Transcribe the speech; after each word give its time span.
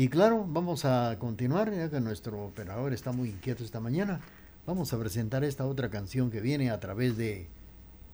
Y 0.00 0.06
claro, 0.06 0.46
vamos 0.46 0.84
a 0.84 1.16
continuar, 1.18 1.74
ya 1.74 1.90
que 1.90 1.98
nuestro 1.98 2.40
operador 2.44 2.92
está 2.92 3.10
muy 3.10 3.30
inquieto 3.30 3.64
esta 3.64 3.80
mañana. 3.80 4.20
Vamos 4.64 4.92
a 4.92 4.98
presentar 5.00 5.42
esta 5.42 5.66
otra 5.66 5.90
canción 5.90 6.30
que 6.30 6.40
viene 6.40 6.70
a 6.70 6.78
través 6.78 7.16
de 7.16 7.48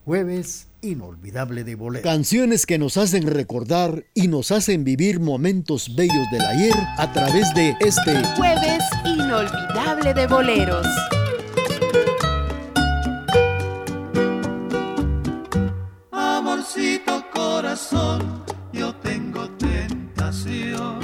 Jueves 0.07 0.69
inolvidable 0.81 1.63
de 1.63 1.75
boleros. 1.75 2.03
Canciones 2.03 2.65
que 2.65 2.79
nos 2.79 2.97
hacen 2.97 3.27
recordar 3.27 4.07
y 4.15 4.29
nos 4.29 4.51
hacen 4.51 4.83
vivir 4.83 5.21
momentos 5.21 5.95
bellos 5.95 6.27
del 6.33 6.41
ayer 6.41 6.73
a 6.97 7.13
través 7.13 7.53
de 7.53 7.77
este 7.81 8.25
Jueves 8.35 8.83
inolvidable 9.05 10.15
de 10.15 10.27
boleros. 10.27 10.87
Amorcito 16.13 17.27
corazón, 17.31 18.43
yo 18.73 18.95
tengo 19.03 19.51
tentación 19.59 21.04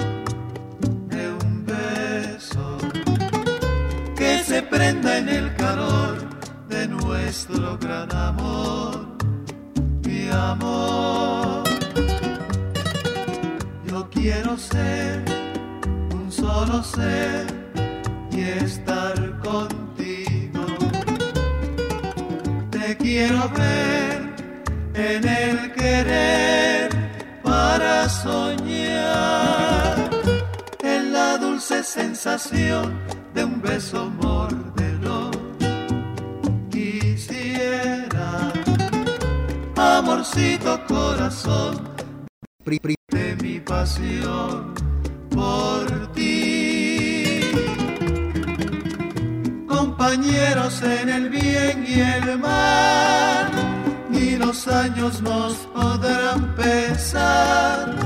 en 4.82 5.28
el 5.28 5.54
calor 5.56 6.30
nuestro 6.88 7.78
gran 7.78 8.10
amor, 8.14 9.06
mi 10.06 10.28
amor. 10.30 11.64
Yo 13.86 14.08
quiero 14.10 14.56
ser 14.56 15.22
un 16.14 16.32
solo 16.32 16.82
ser 16.82 17.46
y 18.32 18.40
estar 18.40 19.14
contigo. 19.40 20.64
Te 22.70 22.96
quiero 22.96 23.48
ver 23.50 24.34
en 24.94 25.28
el 25.28 25.72
querer 25.72 26.90
para 27.42 28.08
soñar 28.08 30.10
en 30.82 31.12
la 31.12 31.36
dulce 31.38 31.82
sensación 31.82 33.19
de 33.34 33.44
un 33.44 33.60
beso 33.60 34.10
mordelo. 34.10 35.30
Quisiera, 36.70 38.52
amorcito 39.76 40.80
corazón, 40.86 41.88
de 43.10 43.36
mi 43.42 43.60
pasión 43.60 44.74
por 45.30 46.12
ti. 46.12 47.40
Compañeros 49.68 50.82
en 50.82 51.08
el 51.08 51.28
bien 51.28 51.84
y 51.86 52.00
el 52.00 52.38
mal, 52.38 53.50
ni 54.10 54.36
los 54.36 54.66
años 54.68 55.20
nos 55.22 55.54
podrán 55.74 56.54
pesar. 56.54 57.96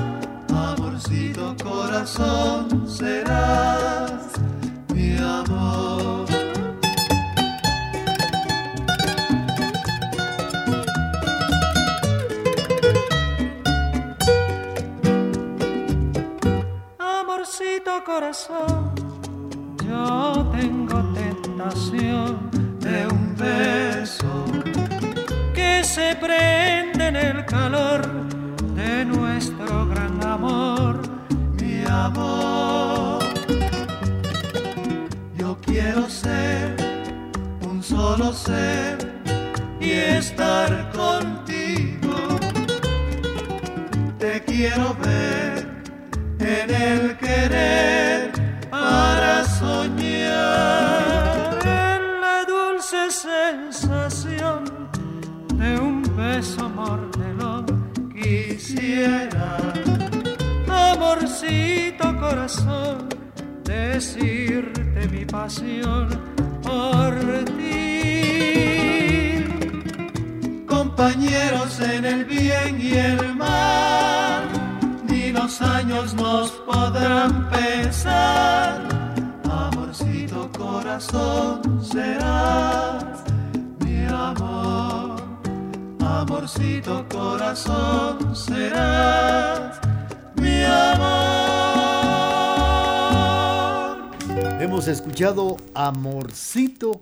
Amorcito 0.48 1.56
corazón 1.62 2.88
serás 2.88 4.34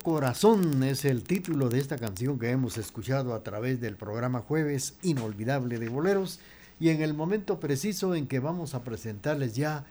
Corazón, 0.03 0.83
es 0.83 1.05
el 1.05 1.23
título 1.23 1.69
de 1.69 1.79
esta 1.79 1.97
canción 1.97 2.39
que 2.39 2.51
hemos 2.51 2.77
escuchado 2.77 3.35
a 3.35 3.45
través 3.45 3.81
del 3.81 3.95
programa 3.95 4.41
Jueves 4.41 4.95
Inolvidable 5.03 5.79
de 5.79 5.89
Boleros 5.89 6.41
y 6.81 6.89
en 6.89 7.03
el 7.03 7.15
momento 7.15 7.61
preciso 7.61 8.17
en 8.17 8.27
que 8.27 8.41
vamos 8.41 8.75
a 8.75 8.83
presentarles 8.83 9.55
ya 9.55 9.85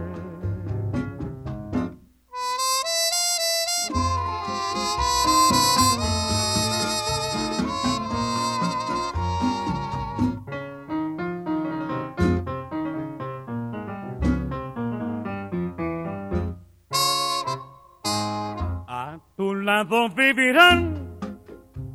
A 19.81 19.83
tu 19.83 19.95
lado 19.95 20.09
vivirán 20.09 21.17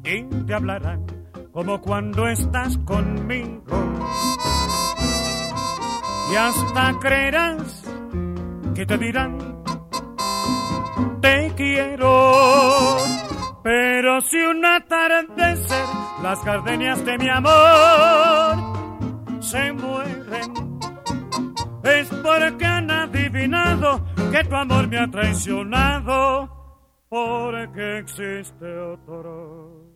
y 0.02 0.22
te 0.44 0.54
hablarán 0.54 1.06
como 1.52 1.80
cuando 1.80 2.26
estás 2.26 2.76
conmigo. 2.78 3.62
Y 6.32 6.34
hasta 6.34 6.98
creerás 6.98 7.84
que 8.74 8.86
te 8.86 8.98
dirán, 8.98 9.62
te 11.20 11.52
quiero. 11.56 12.96
Pero 13.62 14.20
si 14.20 14.38
un 14.38 14.64
atardecer 14.64 15.86
las 16.24 16.44
gardenias 16.44 17.04
de 17.04 17.18
mi 17.18 17.28
amor 17.28 18.56
se 19.40 19.72
mueren, 19.72 20.80
es 21.84 22.08
porque 22.08 22.66
han 22.66 22.90
adivinado 22.90 24.04
que 24.32 24.42
tu 24.42 24.56
amor 24.56 24.88
me 24.88 24.98
ha 24.98 25.08
traicionado, 25.08 26.55
porque 27.08 27.98
existe 27.98 28.66
otro. 28.78 29.86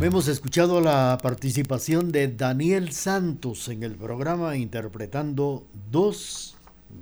Hemos 0.00 0.26
escuchado 0.26 0.80
la 0.80 1.16
participación 1.22 2.10
de 2.10 2.26
Daniel 2.26 2.90
Santos 2.90 3.68
en 3.68 3.84
el 3.84 3.94
programa 3.94 4.56
interpretando 4.56 5.64
Dos 5.92 6.56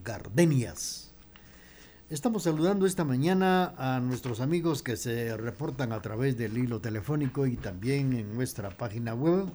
Gardenias. 0.04 0.99
Estamos 2.10 2.42
saludando 2.42 2.86
esta 2.86 3.04
mañana 3.04 3.72
a 3.78 4.00
nuestros 4.00 4.40
amigos 4.40 4.82
que 4.82 4.96
se 4.96 5.36
reportan 5.36 5.92
a 5.92 6.02
través 6.02 6.36
del 6.36 6.58
hilo 6.58 6.80
telefónico 6.80 7.46
y 7.46 7.56
también 7.56 8.12
en 8.14 8.34
nuestra 8.34 8.70
página 8.70 9.14
web. 9.14 9.46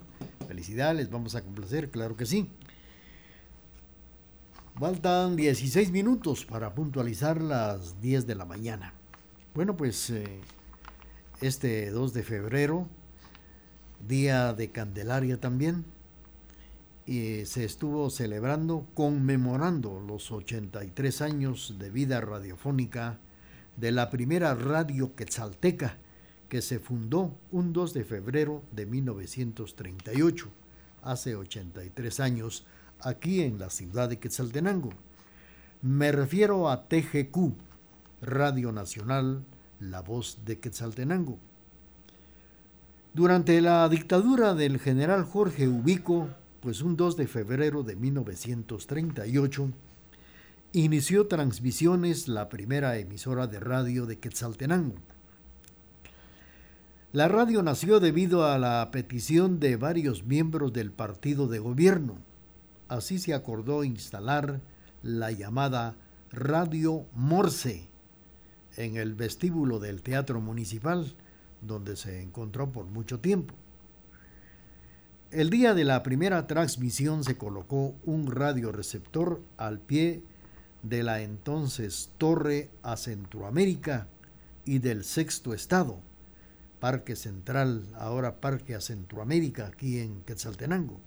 Felicidades, 0.48 1.10
vamos 1.10 1.34
a 1.34 1.42
complacer, 1.42 1.90
claro 1.90 2.16
que 2.16 2.24
sí. 2.24 2.48
Faltan 4.80 5.36
16 5.36 5.90
minutos 5.90 6.46
para 6.46 6.74
puntualizar 6.74 7.42
las 7.42 8.00
10 8.00 8.26
de 8.26 8.34
la 8.34 8.46
mañana. 8.46 8.94
Bueno, 9.54 9.76
pues 9.76 10.08
eh, 10.08 10.40
este 11.42 11.90
2 11.90 12.14
de 12.14 12.22
febrero 12.22 12.88
día 14.08 14.54
de 14.54 14.70
Candelaria 14.70 15.38
también, 15.38 15.84
se 17.06 17.64
estuvo 17.64 18.10
celebrando, 18.10 18.86
conmemorando 18.94 20.00
los 20.00 20.32
83 20.32 21.22
años 21.22 21.76
de 21.78 21.90
vida 21.90 22.20
radiofónica 22.20 23.18
de 23.76 23.92
la 23.92 24.10
primera 24.10 24.54
radio 24.54 25.14
quetzalteca 25.14 25.98
que 26.48 26.62
se 26.62 26.78
fundó 26.78 27.36
un 27.52 27.72
2 27.72 27.94
de 27.94 28.04
febrero 28.04 28.62
de 28.72 28.86
1938, 28.86 30.48
hace 31.02 31.36
83 31.36 32.20
años, 32.20 32.66
aquí 33.00 33.42
en 33.42 33.58
la 33.58 33.70
ciudad 33.70 34.08
de 34.08 34.18
Quetzaltenango. 34.18 34.90
Me 35.82 36.12
refiero 36.12 36.70
a 36.70 36.88
TGQ, 36.88 37.54
Radio 38.22 38.72
Nacional, 38.72 39.44
La 39.80 40.02
Voz 40.02 40.38
de 40.44 40.58
Quetzaltenango 40.58 41.38
durante 43.16 43.62
la 43.62 43.88
dictadura 43.88 44.52
del 44.52 44.78
general 44.78 45.24
Jorge 45.24 45.68
Ubico, 45.68 46.28
pues 46.66 46.82
un 46.82 46.96
2 46.96 47.16
de 47.16 47.28
febrero 47.28 47.84
de 47.84 47.94
1938, 47.94 49.70
inició 50.72 51.28
transmisiones 51.28 52.26
la 52.26 52.48
primera 52.48 52.98
emisora 52.98 53.46
de 53.46 53.60
radio 53.60 54.04
de 54.04 54.18
Quetzaltenango. 54.18 54.96
La 57.12 57.28
radio 57.28 57.62
nació 57.62 58.00
debido 58.00 58.46
a 58.46 58.58
la 58.58 58.90
petición 58.90 59.60
de 59.60 59.76
varios 59.76 60.24
miembros 60.24 60.72
del 60.72 60.90
partido 60.90 61.46
de 61.46 61.60
gobierno. 61.60 62.16
Así 62.88 63.20
se 63.20 63.32
acordó 63.32 63.84
instalar 63.84 64.60
la 65.04 65.30
llamada 65.30 65.94
Radio 66.32 67.06
Morse 67.14 67.86
en 68.76 68.96
el 68.96 69.14
vestíbulo 69.14 69.78
del 69.78 70.02
Teatro 70.02 70.40
Municipal, 70.40 71.14
donde 71.60 71.94
se 71.94 72.22
encontró 72.22 72.72
por 72.72 72.86
mucho 72.86 73.20
tiempo. 73.20 73.54
El 75.36 75.50
día 75.50 75.74
de 75.74 75.84
la 75.84 76.02
primera 76.02 76.46
transmisión 76.46 77.22
se 77.22 77.36
colocó 77.36 77.94
un 78.06 78.26
radioreceptor 78.26 79.42
al 79.58 79.80
pie 79.80 80.22
de 80.82 81.02
la 81.02 81.20
entonces 81.20 82.10
Torre 82.16 82.70
a 82.82 82.96
Centroamérica 82.96 84.08
y 84.64 84.78
del 84.78 85.04
Sexto 85.04 85.52
Estado, 85.52 86.00
Parque 86.80 87.16
Central, 87.16 87.84
ahora 87.98 88.40
Parque 88.40 88.74
a 88.74 88.80
Centroamérica, 88.80 89.66
aquí 89.66 89.98
en 89.98 90.22
Quetzaltenango. 90.22 91.02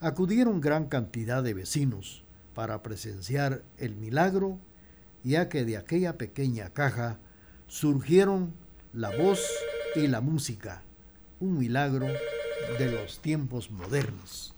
Acudieron 0.00 0.60
gran 0.60 0.90
cantidad 0.90 1.42
de 1.42 1.54
vecinos 1.54 2.24
para 2.54 2.82
presenciar 2.82 3.62
el 3.78 3.96
milagro, 3.96 4.58
ya 5.24 5.48
que 5.48 5.64
de 5.64 5.78
aquella 5.78 6.18
pequeña 6.18 6.74
caja 6.74 7.20
surgieron 7.68 8.52
la 8.92 9.16
voz 9.16 9.40
y 9.94 10.08
la 10.08 10.20
música, 10.20 10.82
un 11.40 11.58
milagro 11.58 12.06
de 12.78 12.90
los 12.90 13.20
tiempos 13.20 13.70
modernos. 13.70 14.54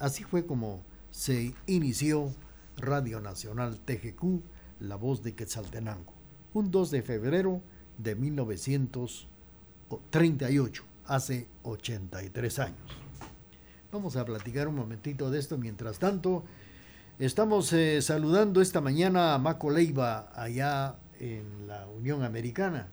Así 0.00 0.24
fue 0.24 0.46
como 0.46 0.82
se 1.10 1.54
inició 1.66 2.32
Radio 2.76 3.20
Nacional 3.20 3.78
TGQ, 3.78 4.42
La 4.80 4.96
Voz 4.96 5.22
de 5.22 5.34
Quetzaltenango, 5.34 6.12
un 6.54 6.70
2 6.70 6.90
de 6.90 7.02
febrero 7.02 7.60
de 7.98 8.14
1938, 8.14 10.84
hace 11.06 11.46
83 11.62 12.58
años. 12.58 12.78
Vamos 13.92 14.16
a 14.16 14.24
platicar 14.24 14.66
un 14.68 14.74
momentito 14.74 15.30
de 15.30 15.38
esto. 15.38 15.58
Mientras 15.58 15.98
tanto, 15.98 16.44
estamos 17.18 17.72
eh, 17.72 18.02
saludando 18.02 18.60
esta 18.60 18.80
mañana 18.80 19.34
a 19.34 19.38
Maco 19.38 19.70
Leiva 19.70 20.30
allá 20.34 20.96
en 21.20 21.66
la 21.66 21.86
Unión 21.88 22.22
Americana. 22.24 22.88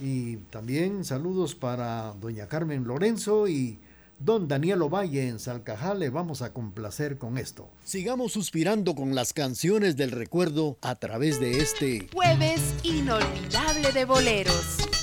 Y 0.00 0.36
también 0.50 1.04
saludos 1.04 1.54
para 1.54 2.14
doña 2.20 2.48
Carmen 2.48 2.84
Lorenzo 2.84 3.48
y 3.48 3.78
don 4.18 4.48
Daniel 4.48 4.82
Ovalle 4.82 5.28
en 5.28 5.38
Salcajale. 5.38 6.10
Vamos 6.10 6.42
a 6.42 6.52
complacer 6.52 7.18
con 7.18 7.38
esto. 7.38 7.68
Sigamos 7.84 8.32
suspirando 8.32 8.94
con 8.94 9.14
las 9.14 9.32
canciones 9.32 9.96
del 9.96 10.10
recuerdo 10.10 10.76
a 10.82 10.96
través 10.96 11.40
de 11.40 11.58
este 11.58 12.08
jueves 12.12 12.74
inolvidable 12.82 13.92
de 13.92 14.04
boleros. 14.04 14.97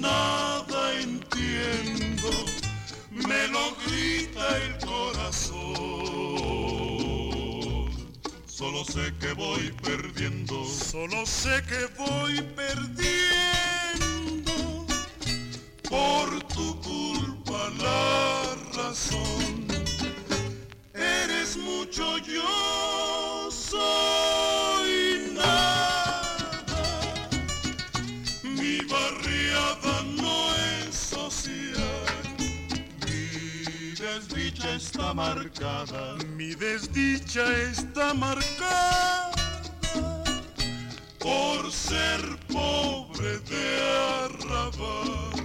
nada 0.00 1.00
entiendo, 1.00 2.30
me 3.10 3.48
lo 3.48 3.74
grita 3.84 4.56
el 4.58 4.78
corazón. 4.86 5.60
Solo 8.46 8.84
sé 8.84 9.12
que 9.20 9.32
voy 9.34 9.72
perdiendo, 9.82 10.64
solo 10.64 11.24
sé 11.26 11.62
que 11.68 11.86
voy 11.96 12.40
perdiendo 12.56 14.52
por 15.88 16.42
tu 16.54 16.80
culpa 16.80 17.70
la 17.78 18.54
razón. 18.74 19.66
Eres 20.94 21.56
mucho 21.56 22.18
yo. 22.18 22.99
marcada, 35.14 36.16
mi 36.36 36.54
desdicha 36.54 37.44
está 37.70 38.14
marcada 38.14 39.30
por 41.18 41.70
ser 41.72 42.20
pobre 42.48 43.38
de 43.40 43.80
arrabal. 44.24 45.39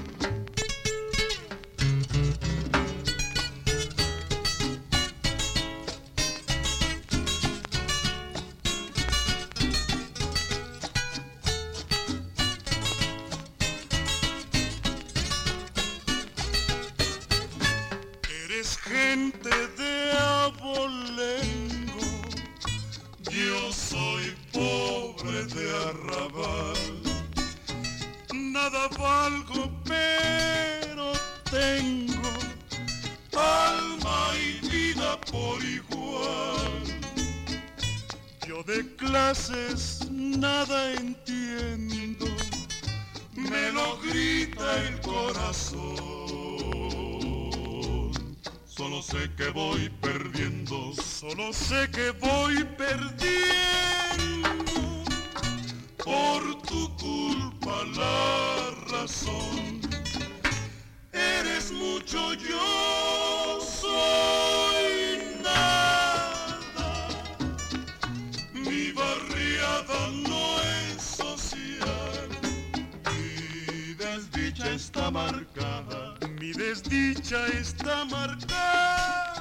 Desdicha 74.56 74.72
está 74.74 75.12
marcada 75.12 76.16
mi 76.40 76.54
desdicha 76.54 77.46
está 77.48 78.06
marcada 78.06 79.34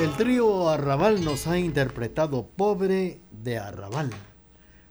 El 0.00 0.10
trío 0.16 0.68
Arrabal 0.68 1.24
nos 1.24 1.46
ha 1.46 1.58
interpretado 1.58 2.46
Pobre 2.46 3.20
de 3.30 3.58
Arrabal. 3.58 4.10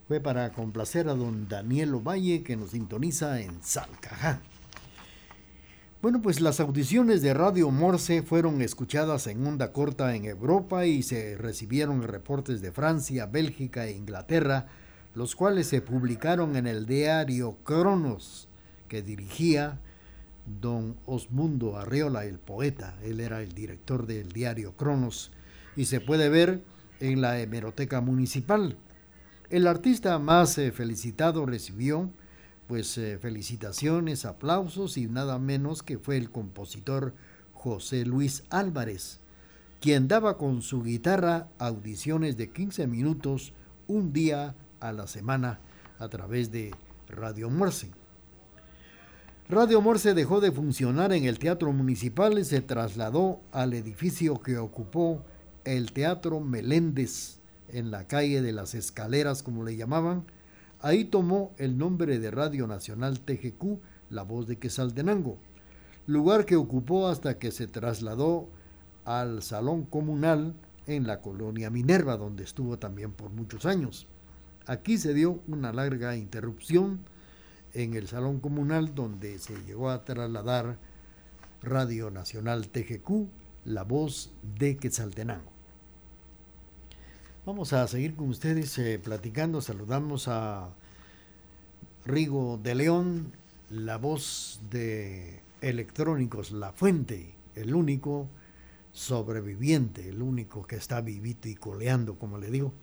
Fue 0.08 0.20
para 0.22 0.54
complacer 0.54 1.10
a 1.10 1.16
don 1.16 1.50
Daniel 1.50 1.96
Ovalle 1.96 2.44
que 2.44 2.56
nos 2.56 2.72
sintoniza 2.72 3.42
en 3.42 3.62
Salcajá. 3.64 4.40
Bueno, 6.06 6.22
pues 6.22 6.40
las 6.40 6.60
audiciones 6.60 7.24
de 7.24 7.34
Radio 7.34 7.72
Morse 7.72 8.22
fueron 8.22 8.62
escuchadas 8.62 9.26
en 9.26 9.44
onda 9.44 9.74
corta 9.74 10.16
en 10.16 10.26
Europa 10.26 10.86
y 10.86 11.02
se 11.02 11.36
recibieron 11.36 12.04
reportes 12.04 12.62
de 12.62 12.72
Francia, 12.72 13.26
Bélgica 13.26 13.88
e 13.88 13.94
Inglaterra, 13.94 14.68
los 15.16 15.36
cuales 15.36 15.66
se 15.66 15.82
publicaron 15.82 16.58
en 16.58 16.68
el 16.68 16.86
diario 16.86 17.58
Cronos, 17.64 18.48
que 18.88 19.02
dirigía 19.02 19.80
don 20.46 20.96
Osmundo 21.08 21.76
Arriola, 21.76 22.26
el 22.26 22.38
poeta. 22.38 23.00
Él 23.02 23.20
era 23.20 23.42
el 23.42 23.54
director 23.54 24.06
del 24.06 24.32
diario 24.32 24.74
Cronos 24.74 25.32
y 25.76 25.86
se 25.86 26.02
puede 26.02 26.30
ver 26.30 26.62
en 27.00 27.20
la 27.20 27.40
hemeroteca 27.40 28.00
municipal. 28.00 28.78
El 29.50 29.66
artista 29.66 30.20
más 30.20 30.56
eh, 30.60 30.72
felicitado 30.72 31.48
recibió 31.48 32.12
pues 32.68 32.98
eh, 32.98 33.18
felicitaciones, 33.20 34.26
aplausos 34.26 34.98
y 34.98 35.08
nada 35.08 35.40
menos 35.40 35.84
que 35.84 35.98
fue 35.98 36.18
el 36.18 36.32
compositor 36.32 37.14
José 37.54 38.06
Luis 38.06 38.44
Álvarez, 38.50 39.20
quien 39.82 40.08
daba 40.08 40.38
con 40.38 40.62
su 40.62 40.84
guitarra 40.84 41.48
audiciones 41.60 42.38
de 42.38 42.52
15 42.52 42.88
minutos 42.88 43.54
un 43.88 44.14
día 44.14 44.56
a 44.80 44.92
la 44.92 45.08
semana 45.08 45.60
a 46.00 46.08
través 46.10 46.52
de 46.52 46.72
Radio 47.08 47.50
Morse. 47.50 47.92
Radio 49.48 49.80
Morse 49.80 50.16
dejó 50.16 50.42
de 50.42 50.52
funcionar 50.52 51.14
en 51.14 51.26
el 51.26 51.38
Teatro 51.38 51.72
Municipal 51.72 52.40
y 52.40 52.46
se 52.46 52.62
trasladó 52.62 53.42
al 53.52 53.76
edificio 53.76 54.42
que 54.42 54.58
ocupó 54.58 55.24
el 55.66 55.92
Teatro 55.92 56.40
Meléndez 56.40 57.40
en 57.70 57.92
la 57.92 58.08
calle 58.08 58.42
de 58.42 58.54
las 58.54 58.74
Escaleras, 58.74 59.44
como 59.44 59.64
le 59.64 59.76
llamaban, 59.76 60.26
Ahí 60.86 61.04
tomó 61.04 61.52
el 61.58 61.80
nombre 61.80 62.20
de 62.20 62.30
Radio 62.30 62.68
Nacional 62.68 63.20
TGQ, 63.20 63.80
La 64.12 64.22
Voz 64.22 64.46
de 64.46 64.60
Quesaltenango, 64.60 65.40
lugar 66.06 66.46
que 66.46 66.58
ocupó 66.58 67.08
hasta 67.08 67.40
que 67.40 67.50
se 67.50 67.66
trasladó 67.66 68.50
al 69.04 69.42
Salón 69.42 69.86
Comunal 69.86 70.54
en 70.86 71.08
la 71.08 71.22
colonia 71.22 71.72
Minerva, 71.72 72.18
donde 72.18 72.44
estuvo 72.44 72.78
también 72.78 73.14
por 73.14 73.32
muchos 73.32 73.66
años. 73.66 74.06
Aquí 74.68 75.00
se 75.00 75.16
dio 75.16 75.42
una 75.48 75.74
larga 75.74 76.16
interrupción 76.18 77.00
en 77.74 77.96
el 77.96 78.08
Salón 78.08 78.40
Comunal, 78.40 78.94
donde 78.94 79.40
se 79.40 79.56
llegó 79.64 79.90
a 79.90 80.06
trasladar 80.06 80.78
Radio 81.64 82.12
Nacional 82.12 82.68
TGQ, 82.68 83.28
La 83.64 83.82
Voz 83.82 84.36
de 84.44 84.78
Quetzaltenango. 84.78 85.55
Vamos 87.46 87.74
a 87.74 87.88
seguir 87.88 88.16
con 88.16 88.30
ustedes 88.30 88.76
eh, 88.80 88.98
platicando. 88.98 89.62
Saludamos 89.62 90.28
a 90.28 90.70
Rigo 92.04 92.60
de 92.64 92.74
León, 92.74 93.34
la 93.70 94.00
voz 94.00 94.62
de 94.72 95.42
Electrónicos 95.62 96.50
La 96.50 96.72
Fuente, 96.72 97.36
el 97.54 97.76
único 97.76 98.28
sobreviviente, 98.94 100.10
el 100.10 100.24
único 100.24 100.66
que 100.66 100.78
está 100.78 101.02
vivito 101.02 101.48
y 101.48 101.54
coleando, 101.54 102.18
como 102.18 102.40
le 102.40 102.50
digo. 102.50 102.74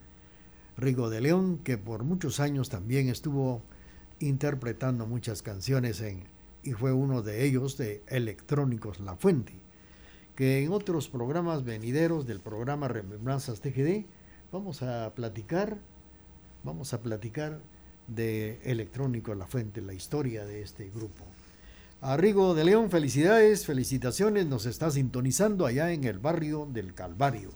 Rigo 0.76 1.10
de 1.10 1.22
León, 1.22 1.58
que 1.64 1.76
por 1.76 2.04
muchos 2.04 2.38
años 2.38 2.68
también 2.68 3.08
estuvo 3.08 3.62
interpretando 4.20 5.08
muchas 5.08 5.42
canciones 5.42 6.00
en, 6.02 6.22
y 6.62 6.74
fue 6.74 6.92
uno 6.92 7.22
de 7.22 7.44
ellos 7.44 7.76
de 7.78 8.04
Electrónicos 8.06 9.00
La 9.00 9.16
Fuente, 9.16 9.54
que 10.36 10.62
en 10.62 10.70
otros 10.70 11.08
programas 11.08 11.64
venideros 11.64 12.28
del 12.28 12.38
programa 12.38 12.86
Remembranzas 12.86 13.60
TGD 13.60 14.06
vamos 14.52 14.82
a 14.82 15.14
platicar, 15.14 15.78
vamos 16.62 16.92
a 16.92 17.00
platicar 17.00 17.58
de 18.06 18.60
Electrónico 18.64 19.34
La 19.34 19.46
Fuente, 19.46 19.80
la 19.80 19.94
historia 19.94 20.44
de 20.44 20.60
este 20.60 20.90
grupo. 20.90 21.24
Arrigo 22.02 22.54
de 22.54 22.64
León, 22.64 22.90
felicidades, 22.90 23.64
felicitaciones, 23.64 24.46
nos 24.46 24.66
está 24.66 24.90
sintonizando 24.90 25.64
allá 25.64 25.92
en 25.92 26.04
el 26.04 26.18
barrio 26.18 26.68
del 26.70 26.92
Calvario. 26.92 27.50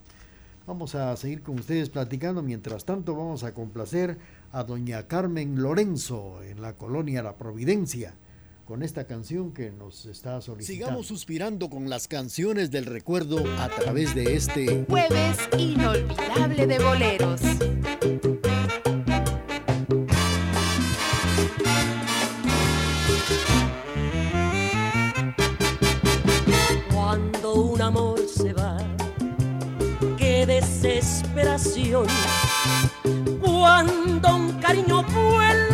Vamos 0.66 0.94
a 0.94 1.14
seguir 1.16 1.42
con 1.42 1.58
ustedes 1.58 1.90
platicando, 1.90 2.42
mientras 2.42 2.86
tanto 2.86 3.14
vamos 3.14 3.44
a 3.44 3.52
complacer 3.52 4.16
a 4.52 4.64
doña 4.64 5.06
Carmen 5.06 5.60
Lorenzo 5.60 6.42
en 6.42 6.62
la 6.62 6.72
colonia 6.72 7.22
La 7.22 7.36
Providencia 7.36 8.14
con 8.66 8.82
esta 8.82 9.06
canción 9.06 9.52
que 9.52 9.70
nos 9.70 10.06
está 10.06 10.40
solicitando. 10.40 10.86
Sigamos 10.86 11.06
suspirando 11.06 11.70
con 11.70 11.88
las 11.88 12.08
canciones 12.08 12.72
del 12.72 12.84
recuerdo 12.84 13.38
a 13.60 13.68
través 13.68 14.12
de 14.12 14.34
este 14.34 14.84
jueves 14.88 15.38
inolvidable 15.56 16.66
de 16.66 16.78
boleros. 16.80 17.40
Cuando 26.92 27.54
un 27.54 27.80
amor 27.80 28.20
se 28.28 28.52
va, 28.52 28.78
qué 30.18 30.44
desesperación. 30.44 32.08
Cuando 33.40 34.34
un 34.34 34.52
cariño 34.60 35.04
vuela, 35.04 35.65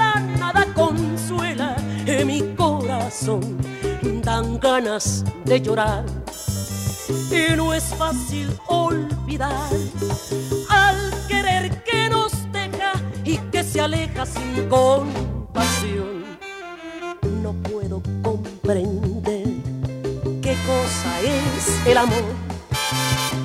dan 4.22 4.58
ganas 4.58 5.24
de 5.44 5.60
llorar. 5.60 6.04
Y 7.30 7.54
no 7.56 7.72
es 7.72 7.84
fácil 7.94 8.48
olvidar 8.66 9.70
al 10.68 10.96
querer 11.28 11.82
que 11.84 12.08
nos 12.08 12.32
deja 12.52 12.92
y 13.24 13.36
que 13.52 13.62
se 13.62 13.80
aleja 13.80 14.26
sin 14.26 14.68
compasión. 14.68 16.24
No 17.42 17.52
puedo 17.70 18.02
comprender 18.22 19.44
qué 20.42 20.56
cosa 20.66 21.20
es 21.20 21.86
el 21.86 21.98
amor. 21.98 22.24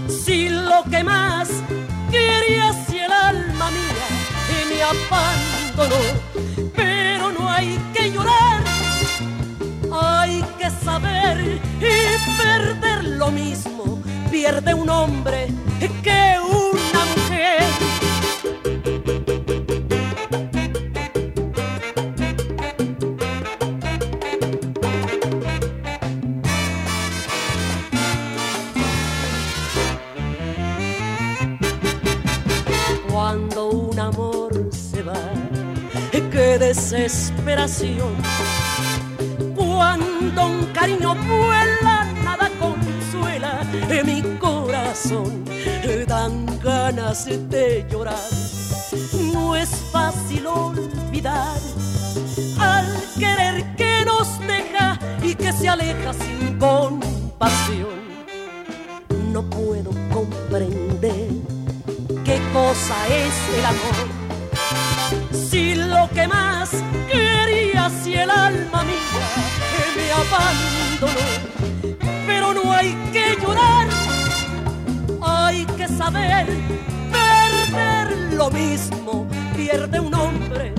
Si 0.07 0.49
lo 0.49 0.83
que 0.89 1.03
más 1.03 1.49
quería 2.09 2.73
si 2.87 2.97
el 2.97 3.11
alma 3.11 3.69
mía 3.69 4.07
y 4.55 4.73
me 4.73 4.83
abandonó, 4.83 6.01
pero 6.75 7.31
no 7.31 7.49
hay 7.49 7.77
que 7.93 8.11
llorar 8.11 8.66
hay 10.01 10.43
que 10.59 10.69
saber 10.69 11.59
y 11.79 12.41
perder 12.41 13.03
lo 13.03 13.31
mismo. 13.31 14.01
Pierde 14.31 14.73
un 14.73 14.89
hombre 14.89 15.47
que 16.03 16.37
una 16.41 17.05
mujer. 17.15 17.63
Cuando 33.09 33.69
un 33.69 33.99
amor 33.99 34.69
se 34.71 35.01
va 35.03 35.37
desesperación. 36.59 38.15
Cuando 39.77 40.47
un 40.47 40.65
cariño 40.73 41.13
vuela, 41.13 42.03
nada 42.23 42.49
consuela 42.59 43.61
en 43.87 44.05
mi 44.07 44.21
corazón. 44.39 45.45
Dan 46.07 46.47
ganas 46.63 47.25
de 47.25 47.85
llorar. 47.87 48.27
No 49.31 49.55
es 49.55 49.69
fácil 49.91 50.47
olvidar 50.47 51.59
al 52.59 52.87
querer 53.19 53.75
que 53.75 54.03
nos 54.03 54.39
deja 54.47 54.97
y 55.21 55.35
que 55.35 55.53
se 55.53 55.69
aleja 55.69 56.11
sin 56.11 56.57
compasión. 56.57 57.99
No 59.31 59.43
puedo 59.43 59.91
comprender 60.11 61.29
qué 62.25 62.41
cosa 62.51 62.95
es 63.09 63.35
el 63.59 63.65
amor. 63.73 64.07
Si 65.51 65.75
lo 65.75 66.09
que 66.15 66.27
más 66.27 66.71
quería, 67.11 67.91
si 68.03 68.15
el 68.15 68.31
alma 68.31 68.83
mía 68.83 69.06
me 70.17 70.35
abandonó, 70.35 71.27
pero 72.25 72.53
no 72.53 72.71
hay 72.71 72.95
que 73.11 73.35
llorar, 73.41 73.87
hay 75.21 75.65
que 75.65 75.87
saber 75.87 76.47
perder 77.11 78.33
lo 78.33 78.49
mismo, 78.49 79.27
pierde 79.55 79.99
un 79.99 80.13
hombre 80.13 80.73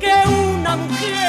que 0.00 0.12
una 0.28 0.76
mujer. 0.76 1.24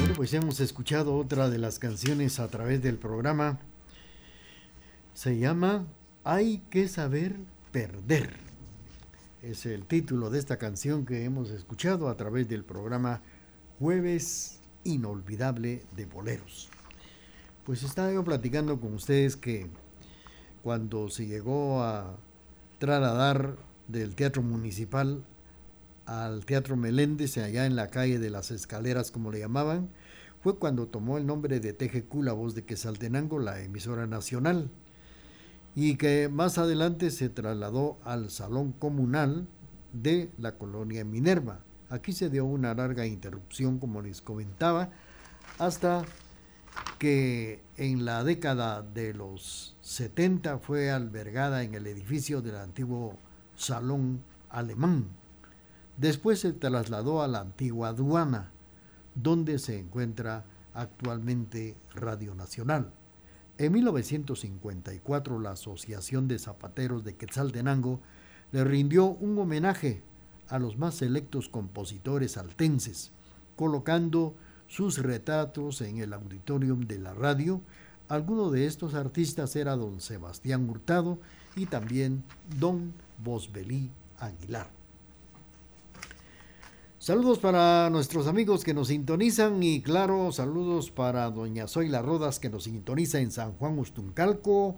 Bueno, 0.00 0.14
pues 0.16 0.32
hemos 0.32 0.60
escuchado 0.60 1.14
otra 1.14 1.50
de 1.50 1.58
las 1.58 1.78
canciones 1.78 2.40
a 2.40 2.48
través 2.48 2.82
del 2.82 2.96
programa. 2.96 3.58
Se 5.14 5.38
llama 5.38 5.84
Hay 6.24 6.62
que 6.70 6.88
saber 6.88 7.36
perder. 7.72 8.47
Es 9.42 9.66
el 9.66 9.84
título 9.84 10.30
de 10.30 10.40
esta 10.40 10.56
canción 10.56 11.06
que 11.06 11.24
hemos 11.24 11.50
escuchado 11.50 12.08
a 12.08 12.16
través 12.16 12.48
del 12.48 12.64
programa 12.64 13.22
Jueves 13.78 14.58
Inolvidable 14.82 15.84
de 15.94 16.06
Boleros. 16.06 16.68
Pues 17.64 17.84
estaba 17.84 18.12
yo 18.12 18.24
platicando 18.24 18.80
con 18.80 18.94
ustedes 18.94 19.36
que 19.36 19.68
cuando 20.64 21.08
se 21.08 21.26
llegó 21.26 21.84
a 21.84 22.16
trasladar 22.80 23.54
del 23.86 24.16
Teatro 24.16 24.42
Municipal 24.42 25.22
al 26.04 26.44
Teatro 26.44 26.76
Meléndez, 26.76 27.38
allá 27.38 27.64
en 27.64 27.76
la 27.76 27.90
calle 27.90 28.18
de 28.18 28.30
las 28.30 28.50
escaleras, 28.50 29.12
como 29.12 29.30
le 29.30 29.38
llamaban, 29.38 29.88
fue 30.42 30.58
cuando 30.58 30.88
tomó 30.88 31.16
el 31.16 31.26
nombre 31.26 31.60
de 31.60 31.72
TGQ, 31.72 32.22
la 32.22 32.32
voz 32.32 32.56
de 32.56 32.64
Quesaltenango, 32.64 33.38
la 33.38 33.60
emisora 33.60 34.08
nacional, 34.08 34.68
y 35.80 35.94
que 35.94 36.28
más 36.28 36.58
adelante 36.58 37.08
se 37.12 37.28
trasladó 37.28 37.98
al 38.02 38.30
Salón 38.30 38.72
Comunal 38.72 39.46
de 39.92 40.28
la 40.36 40.58
colonia 40.58 41.04
Minerva. 41.04 41.60
Aquí 41.88 42.10
se 42.10 42.30
dio 42.30 42.46
una 42.46 42.74
larga 42.74 43.06
interrupción, 43.06 43.78
como 43.78 44.02
les 44.02 44.20
comentaba, 44.20 44.90
hasta 45.56 46.04
que 46.98 47.62
en 47.76 48.04
la 48.04 48.24
década 48.24 48.82
de 48.82 49.14
los 49.14 49.76
70 49.82 50.58
fue 50.58 50.90
albergada 50.90 51.62
en 51.62 51.74
el 51.74 51.86
edificio 51.86 52.42
del 52.42 52.56
antiguo 52.56 53.16
Salón 53.54 54.24
Alemán. 54.50 55.06
Después 55.96 56.40
se 56.40 56.54
trasladó 56.54 57.22
a 57.22 57.28
la 57.28 57.38
antigua 57.38 57.90
aduana, 57.90 58.50
donde 59.14 59.60
se 59.60 59.78
encuentra 59.78 60.44
actualmente 60.74 61.76
Radio 61.94 62.34
Nacional. 62.34 62.90
En 63.58 63.72
1954 63.72 65.40
la 65.40 65.50
Asociación 65.50 66.28
de 66.28 66.38
Zapateros 66.38 67.02
de 67.02 67.16
Quetzaltenango 67.16 68.00
le 68.52 68.62
rindió 68.62 69.06
un 69.06 69.36
homenaje 69.36 70.00
a 70.46 70.60
los 70.60 70.78
más 70.78 70.94
selectos 70.94 71.48
compositores 71.48 72.36
altenses, 72.36 73.10
colocando 73.56 74.36
sus 74.68 74.98
retratos 74.98 75.80
en 75.80 75.98
el 75.98 76.12
auditorium 76.12 76.86
de 76.86 77.00
la 77.00 77.14
radio. 77.14 77.60
Alguno 78.08 78.50
de 78.50 78.66
estos 78.66 78.94
artistas 78.94 79.56
era 79.56 79.74
don 79.74 80.00
Sebastián 80.00 80.70
Hurtado 80.70 81.18
y 81.56 81.66
también 81.66 82.22
don 82.60 82.94
Bosbelí 83.18 83.90
Aguilar. 84.20 84.77
Saludos 87.08 87.38
para 87.38 87.88
nuestros 87.88 88.26
amigos 88.26 88.64
que 88.64 88.74
nos 88.74 88.88
sintonizan 88.88 89.62
y 89.62 89.80
claro, 89.80 90.30
saludos 90.30 90.90
para 90.90 91.30
doña 91.30 91.66
Zoila 91.66 92.02
Rodas 92.02 92.38
que 92.38 92.50
nos 92.50 92.64
sintoniza 92.64 93.18
en 93.18 93.30
San 93.30 93.54
Juan 93.54 93.78
Ustuncalco 93.78 94.76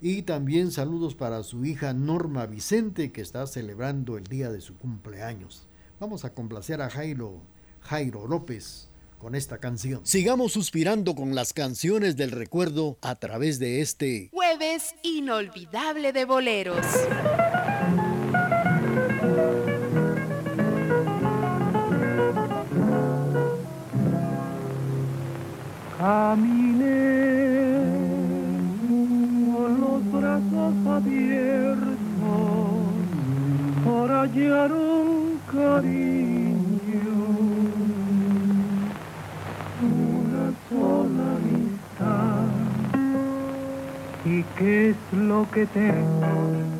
y 0.00 0.22
también 0.22 0.70
saludos 0.70 1.14
para 1.14 1.42
su 1.42 1.66
hija 1.66 1.92
Norma 1.92 2.46
Vicente 2.46 3.12
que 3.12 3.20
está 3.20 3.46
celebrando 3.46 4.16
el 4.16 4.24
día 4.24 4.48
de 4.50 4.62
su 4.62 4.74
cumpleaños. 4.78 5.66
Vamos 6.00 6.24
a 6.24 6.32
complacer 6.32 6.80
a 6.80 6.88
Jairo, 6.88 7.42
Jairo 7.82 8.26
López 8.26 8.88
con 9.18 9.34
esta 9.34 9.58
canción. 9.58 10.00
Sigamos 10.04 10.52
suspirando 10.52 11.14
con 11.14 11.34
las 11.34 11.52
canciones 11.52 12.16
del 12.16 12.30
recuerdo 12.30 12.96
a 13.02 13.16
través 13.16 13.58
de 13.58 13.82
este 13.82 14.30
Jueves 14.32 14.94
inolvidable 15.02 16.14
de 16.14 16.24
boleros. 16.24 16.86
Caminé 26.00 26.96
con 29.52 29.80
los 29.82 30.00
brazos 30.10 30.74
abiertos 30.86 31.98
por 33.84 34.10
hallar 34.10 34.72
un 34.72 35.38
cariño, 35.52 36.56
una 39.82 40.46
sola 40.70 41.26
amistad. 41.36 42.48
¿Y 44.24 44.42
qué 44.58 44.90
es 44.92 44.96
lo 45.12 45.46
que 45.50 45.66
tengo? 45.66 46.79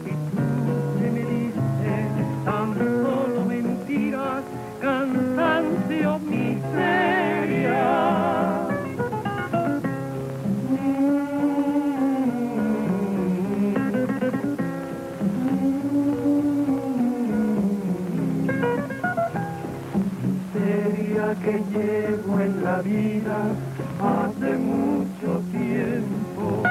Que 21.43 21.53
llevo 21.73 22.41
en 22.41 22.63
la 22.63 22.83
vida 22.83 23.39
hace 23.99 24.57
mucho 24.57 25.41
tiempo. 25.51 26.63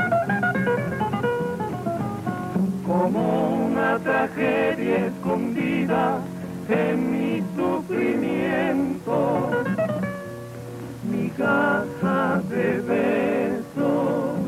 Como 2.85 3.65
una 3.67 3.97
tragedia 3.99 5.07
escondida 5.07 6.19
en 6.69 7.11
mi 7.11 7.43
sufrimiento. 7.55 9.49
Migaja 11.03 12.41
de 12.49 12.81
besos, 12.81 14.39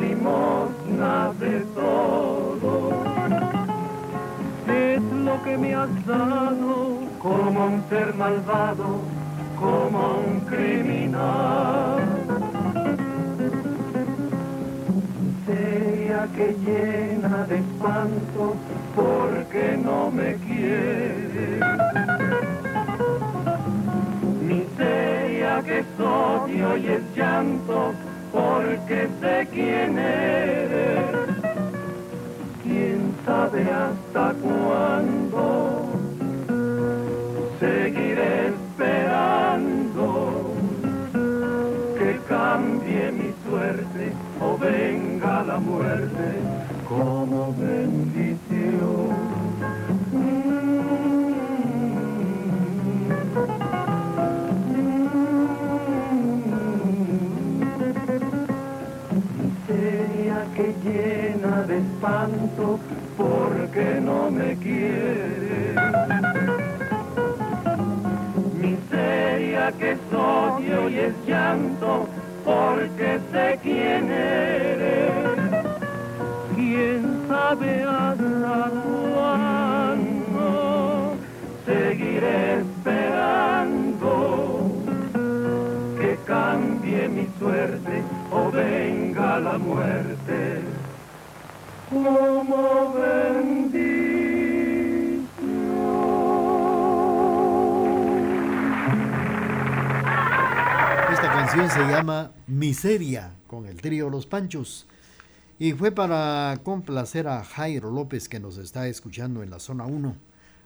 limosna 0.00 1.32
de 1.40 1.60
todo 1.74 3.06
es 4.68 5.02
lo 5.02 5.42
que 5.42 5.58
me 5.58 5.74
has 5.74 6.06
dado 6.06 6.95
como 7.26 7.66
un 7.66 7.82
ser 7.88 8.14
malvado, 8.14 9.00
como 9.58 10.00
un 10.28 10.40
criminal. 10.42 12.04
Miseria 15.20 16.28
que 16.36 16.56
llena 16.64 17.44
de 17.48 17.56
espanto 17.56 18.54
porque 18.94 19.76
no 19.82 20.10
me 20.12 20.36
quiere. 20.46 21.48
Miseria 24.42 25.62
que 25.64 25.78
es 25.80 26.00
odio 26.00 26.76
y 26.76 26.86
es 26.86 27.02
llanto 27.16 27.92
porque 28.32 29.08
sé 29.20 29.48
quién 29.52 29.98
eres 29.98 31.06
quién 32.62 33.14
sabe 33.24 33.62
hasta 33.62 34.34
cuándo 34.42 35.75
muerte 45.58 46.40
como 46.88 47.54
bendición. 47.54 49.26
Que 60.54 60.74
llena 60.82 61.64
de 61.64 61.76
espanto 61.78 62.78
porque 63.14 64.00
no 64.00 64.30
me 64.30 64.56
quiere. 64.56 65.74
Miseria 68.54 69.70
que 69.72 69.98
soy 70.10 70.72
hoy 70.72 70.98
es 70.98 71.14
llanto 71.26 72.08
porque 72.42 73.20
sé 73.30 73.58
quién 73.62 74.10
eres. 74.10 75.35
Quién 76.76 77.24
sabe 77.26 77.84
hasta 77.84 78.70
cuándo 79.14 80.44
seguiré 81.64 82.60
esperando 82.60 84.12
que 85.98 86.18
cambie 86.26 87.08
mi 87.08 87.26
suerte 87.38 88.02
o 88.30 88.50
venga 88.50 89.40
la 89.40 89.56
muerte. 89.56 90.60
Como 91.88 92.94
Esta 101.10 101.32
canción 101.32 101.70
se 101.70 101.80
llama 101.90 102.32
Miseria 102.46 103.30
con 103.46 103.64
el 103.64 103.80
trío 103.80 104.10
Los 104.10 104.26
Panchos 104.26 104.86
y 105.58 105.72
fue 105.72 105.90
para 105.90 106.60
complacer 106.62 107.28
a 107.28 107.42
Jairo 107.42 107.90
López 107.90 108.28
que 108.28 108.40
nos 108.40 108.58
está 108.58 108.88
escuchando 108.88 109.42
en 109.42 109.50
la 109.50 109.58
zona 109.58 109.86
1 109.86 110.16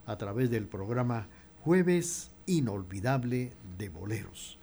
a 0.07 0.17
través 0.19 0.51
del 0.51 0.67
programa 0.67 1.29
Jueves 1.63 2.31
Inolvidable 2.47 3.53
de 3.79 3.89
Boleros. 3.89 4.59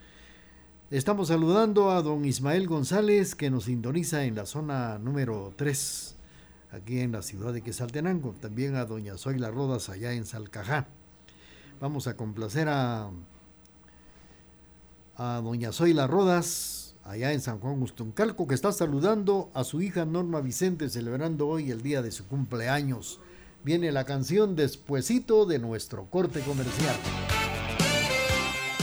Estamos 0.91 1.29
saludando 1.29 1.91
a 1.91 2.01
don 2.01 2.25
Ismael 2.25 2.67
González 2.67 3.35
que 3.35 3.49
nos 3.49 3.65
sintoniza 3.65 4.25
en 4.25 4.35
la 4.35 4.45
zona 4.45 4.99
número 4.99 5.53
3 5.55 6.15
aquí 6.71 6.99
en 6.99 7.13
la 7.13 7.21
ciudad 7.21 7.53
de 7.53 7.61
Quesaltenango, 7.61 8.33
también 8.33 8.75
a 8.75 8.85
doña 8.85 9.17
Zoila 9.17 9.49
Rodas 9.49 9.87
allá 9.87 10.11
en 10.11 10.25
Salcajá. 10.25 10.87
Vamos 11.79 12.07
a 12.07 12.17
complacer 12.17 12.67
a, 12.67 13.09
a 15.15 15.41
doña 15.41 15.71
Zoila 15.71 16.05
Rodas 16.05 16.86
allá 17.07 17.31
en 17.31 17.41
San 17.41 17.59
Juan 17.59 17.81
Ustuncalco, 17.81 18.47
que 18.47 18.55
está 18.55 18.71
saludando 18.71 19.49
a 19.53 19.63
su 19.63 19.81
hija 19.81 20.05
Norma 20.05 20.41
Vicente, 20.41 20.89
celebrando 20.89 21.47
hoy 21.47 21.71
el 21.71 21.81
día 21.81 22.01
de 22.01 22.11
su 22.11 22.27
cumpleaños. 22.27 23.19
Viene 23.63 23.91
la 23.91 24.05
canción 24.05 24.55
Despuesito 24.55 25.45
de 25.45 25.59
nuestro 25.59 26.05
corte 26.05 26.41
comercial. 26.41 26.95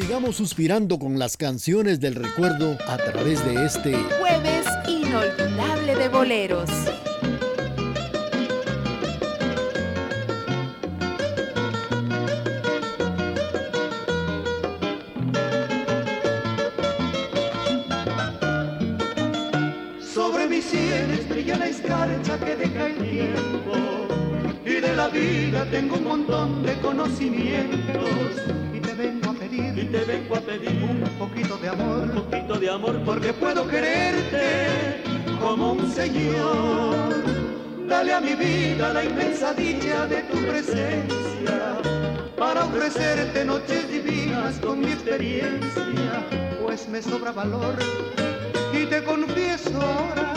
Sigamos 0.00 0.36
suspirando 0.36 0.98
con 0.98 1.18
las 1.18 1.36
canciones 1.36 2.00
del 2.00 2.14
recuerdo 2.14 2.78
a 2.88 2.96
través 2.96 3.44
de 3.44 3.66
este 3.66 3.94
jueves 4.18 4.66
inolvidable 4.88 5.94
de 5.94 6.08
boleros. 6.08 6.70
que 22.38 22.56
deja 22.56 22.86
el 22.86 22.96
tiempo. 22.96 23.74
Y 24.64 24.80
de 24.80 24.96
la 24.96 25.08
vida 25.08 25.66
tengo 25.70 25.96
un 25.96 26.04
montón 26.04 26.62
de 26.62 26.74
conocimientos. 26.80 28.69
Y 29.00 29.02
te 29.02 29.08
vengo 29.08 29.30
a 29.30 29.32
pedir, 29.32 29.78
y 29.78 29.86
te 29.86 30.04
vengo 30.04 30.36
a 30.36 30.40
pedir 30.40 30.82
un 30.82 31.00
poquito 31.18 31.56
de 31.56 31.68
amor, 31.68 32.02
un 32.02 32.10
poquito 32.10 32.54
de 32.58 32.68
amor, 32.68 33.00
porque 33.02 33.32
puedo 33.32 33.66
quererte 33.66 35.02
como 35.40 35.72
un 35.72 35.90
señor. 35.90 37.06
Dale 37.88 38.12
a 38.12 38.20
mi 38.20 38.34
vida 38.34 38.92
la 38.92 39.02
inmensa 39.02 39.54
dicha 39.54 40.06
de 40.06 40.22
tu 40.24 40.36
presencia 40.40 41.78
para 42.36 42.66
ofrecerte 42.66 43.42
noches 43.42 43.88
divinas 43.88 44.58
con 44.58 44.80
mi 44.80 44.92
experiencia, 44.92 46.26
pues 46.62 46.86
me 46.86 47.00
sobra 47.00 47.32
valor 47.32 47.76
y 48.74 48.84
te 48.84 49.02
confieso 49.02 49.80
ahora 49.80 50.34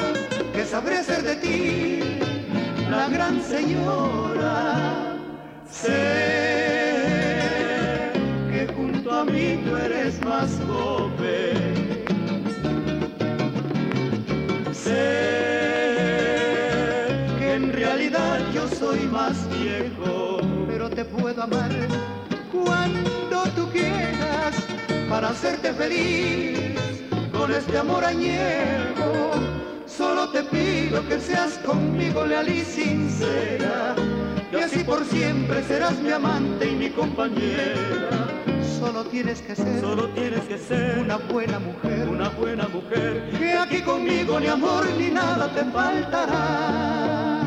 que 0.54 0.64
sabré 0.64 1.04
ser 1.04 1.22
de 1.24 1.36
ti 1.36 2.00
la 2.90 3.10
gran 3.10 3.42
señora. 3.44 5.18
Sé 5.70 6.73
a 9.20 9.26
mí 9.26 9.60
tú 9.64 9.76
eres 9.78 10.20
más 10.26 10.50
joven. 10.68 12.06
Sé 14.72 14.94
que 17.40 17.54
en 17.54 17.74
realidad 17.74 18.40
yo 18.54 18.68
soy 18.68 19.00
más 19.08 19.38
viejo, 19.60 20.40
pero 20.68 20.90
te 20.90 21.06
puedo 21.06 21.44
amar 21.44 21.72
cuando 22.52 23.44
tú 23.56 23.70
quieras 23.72 24.56
para 25.10 25.30
hacerte 25.30 25.74
feliz 25.74 26.78
con 27.32 27.52
este 27.52 27.78
amor 27.78 28.04
añejo 28.04 29.24
Solo 29.98 30.30
te 30.30 30.44
pido 30.44 31.08
que 31.08 31.20
seas 31.20 31.60
conmigo 31.60 32.26
leal 32.26 32.50
y 32.50 32.64
sincera, 32.66 33.94
y 34.52 34.56
así 34.56 34.84
por 34.84 35.06
siempre 35.06 35.62
serás 35.64 36.00
mi 36.00 36.10
amante 36.10 36.72
y 36.72 36.76
mi 36.76 36.90
compañera. 36.90 38.33
Solo 38.84 39.06
tienes 39.06 39.42
que 39.42 39.56
ser, 39.56 39.80
solo 39.80 40.10
tienes 40.10 40.42
que 40.42 40.58
ser 40.58 41.00
una 41.00 41.16
buena 41.16 41.58
mujer, 41.58 42.10
una 42.10 42.28
buena 42.28 42.68
mujer. 42.68 43.30
Que 43.40 43.54
aquí 43.54 43.82
conmigo 43.82 44.42
ni 44.42 44.48
amor 44.48 44.86
ni 44.98 45.10
nada 45.10 45.48
te 45.54 45.64
faltará. 45.64 47.44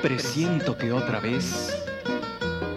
Presiento 0.00 0.78
que 0.78 0.90
otra 0.90 1.20
vez 1.20 1.84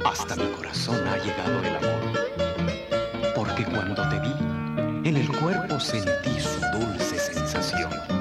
hasta 0.06 0.36
mi 0.36 0.48
corazón 0.48 0.98
ha 1.08 1.16
llegado 1.18 1.60
el 1.64 1.78
amor. 1.78 3.34
Porque 3.34 3.64
cuando 3.64 4.08
te 4.10 4.20
vi, 4.20 5.08
en 5.10 5.16
el 5.16 5.30
cuerpo 5.30 5.80
sentí 5.80 6.38
su 6.42 6.60
dulce 6.78 7.18
sensación. 7.18 8.17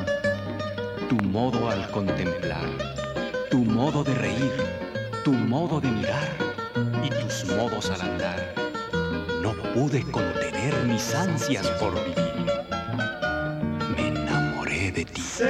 Modo 1.37 1.69
al 1.69 1.87
contemplar, 1.91 2.65
tu 3.51 3.59
modo 3.59 4.03
de 4.03 4.15
reír, 4.15 4.53
tu 5.23 5.33
modo 5.33 5.83
de 5.83 5.89
mirar 5.89 6.31
y 7.05 7.11
tus 7.11 7.45
modos 7.55 7.91
al 7.91 8.01
andar. 8.01 8.55
No 9.43 9.53
pude 9.75 10.01
contener 10.11 10.75
mis 10.87 11.15
ansias 11.15 11.67
por 11.79 11.93
vivir. 11.93 12.47
Me 13.95 14.09
enamoré 14.09 14.91
de 14.93 15.05
ti. 15.05 15.21
Sé 15.21 15.45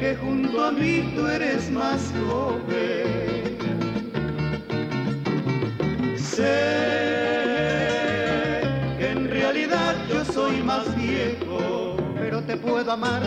que 0.00 0.16
junto 0.16 0.64
a 0.64 0.72
mí 0.72 1.12
tú 1.14 1.26
eres 1.26 1.70
más 1.70 2.00
joven 2.26 2.87
puedo 12.88 12.92
amar 12.92 13.22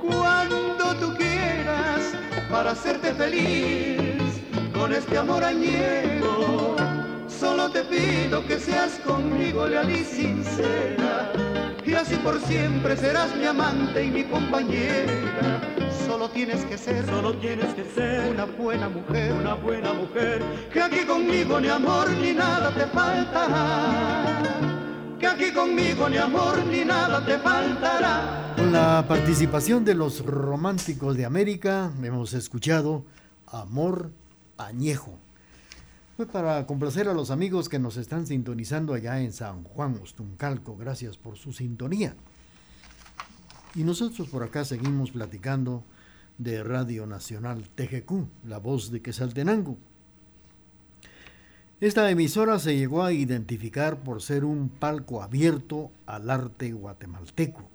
cuando 0.00 0.94
tú 0.94 1.14
quieras 1.16 2.14
para 2.50 2.70
hacerte 2.70 3.12
feliz 3.12 4.40
con 4.72 4.92
este 4.94 5.18
amor 5.18 5.44
añejo. 5.44 6.76
Solo 7.28 7.70
te 7.70 7.82
pido 7.84 8.46
que 8.46 8.58
seas 8.58 8.92
conmigo 9.04 9.66
leal 9.66 9.90
y 9.90 10.02
sincera, 10.02 11.30
y 11.84 11.92
así 11.92 12.16
por 12.16 12.40
siempre 12.40 12.96
serás 12.96 13.34
mi 13.36 13.44
amante 13.44 14.04
y 14.04 14.10
mi 14.10 14.24
compañera 14.24 15.60
Solo 16.06 16.30
tienes 16.30 16.64
que 16.64 16.78
ser, 16.78 17.04
solo 17.06 17.34
tienes 17.34 17.74
que 17.74 17.84
ser 17.84 18.30
una 18.30 18.46
buena 18.46 18.88
mujer, 18.88 19.32
una 19.32 19.54
buena 19.54 19.92
mujer. 19.92 20.42
Que 20.72 20.82
aquí 20.82 21.00
conmigo 21.00 21.60
ni 21.60 21.68
amor 21.68 22.10
ni 22.10 22.32
nada 22.32 22.70
te 22.70 22.86
faltará. 22.86 24.42
Que 25.18 25.26
aquí 25.26 25.52
conmigo 25.52 26.08
ni 26.08 26.16
amor 26.16 26.64
ni 26.66 26.84
nada 26.84 27.24
te 27.24 27.38
faltará. 27.38 28.50
Con 28.70 28.78
la 28.78 29.04
participación 29.08 29.84
de 29.84 29.96
los 29.96 30.24
románticos 30.24 31.16
de 31.16 31.24
América 31.24 31.92
hemos 32.04 32.34
escuchado 32.34 33.04
Amor 33.48 34.12
Añejo. 34.58 35.18
Fue 36.16 36.24
para 36.24 36.64
complacer 36.68 37.08
a 37.08 37.12
los 37.12 37.32
amigos 37.32 37.68
que 37.68 37.80
nos 37.80 37.96
están 37.96 38.28
sintonizando 38.28 38.94
allá 38.94 39.20
en 39.22 39.32
San 39.32 39.64
Juan 39.64 39.98
Ostuncalco. 40.00 40.76
Gracias 40.76 41.16
por 41.16 41.36
su 41.36 41.52
sintonía. 41.52 42.14
Y 43.74 43.82
nosotros 43.82 44.28
por 44.28 44.44
acá 44.44 44.64
seguimos 44.64 45.10
platicando 45.10 45.82
de 46.38 46.62
Radio 46.62 47.08
Nacional 47.08 47.68
TGQ, 47.70 48.46
la 48.46 48.58
voz 48.58 48.92
de 48.92 49.02
Quesaltenango. 49.02 49.78
Esta 51.80 52.08
emisora 52.08 52.60
se 52.60 52.76
llegó 52.76 53.02
a 53.02 53.12
identificar 53.12 53.96
por 54.04 54.22
ser 54.22 54.44
un 54.44 54.68
palco 54.68 55.24
abierto 55.24 55.90
al 56.06 56.30
arte 56.30 56.70
guatemalteco, 56.70 57.68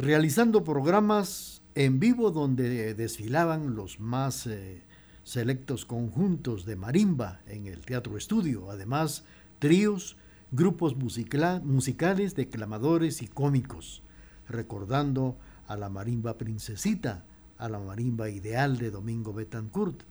realizando 0.00 0.64
programas 0.64 1.60
en 1.74 2.00
vivo 2.00 2.30
donde 2.30 2.94
desfilaban 2.94 3.76
los 3.76 4.00
más 4.00 4.46
eh, 4.46 4.82
selectos 5.24 5.84
conjuntos 5.84 6.64
de 6.64 6.74
marimba 6.74 7.42
en 7.46 7.66
el 7.66 7.84
Teatro 7.84 8.16
Estudio, 8.16 8.70
además 8.70 9.24
tríos, 9.58 10.16
grupos 10.52 10.96
musicales, 10.96 12.34
declamadores 12.34 13.20
y 13.20 13.28
cómicos, 13.28 14.02
recordando 14.48 15.36
a 15.66 15.76
la 15.76 15.90
marimba 15.90 16.38
princesita, 16.38 17.26
a 17.58 17.68
la 17.68 17.78
marimba 17.78 18.30
ideal 18.30 18.78
de 18.78 18.90
Domingo 18.90 19.34
Betancourt, 19.34 20.02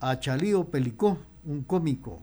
a 0.00 0.18
Chalío 0.18 0.70
Pelicó, 0.70 1.18
un 1.44 1.64
cómico, 1.64 2.22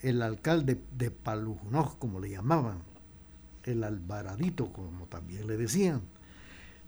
el 0.00 0.22
alcalde 0.22 0.80
de 0.96 1.10
Palujunoj, 1.10 1.98
como 1.98 2.18
le 2.18 2.30
llamaban, 2.30 2.78
el 3.64 3.84
Alvaradito, 3.84 4.72
como 4.72 5.04
también 5.04 5.46
le 5.46 5.58
decían. 5.58 6.00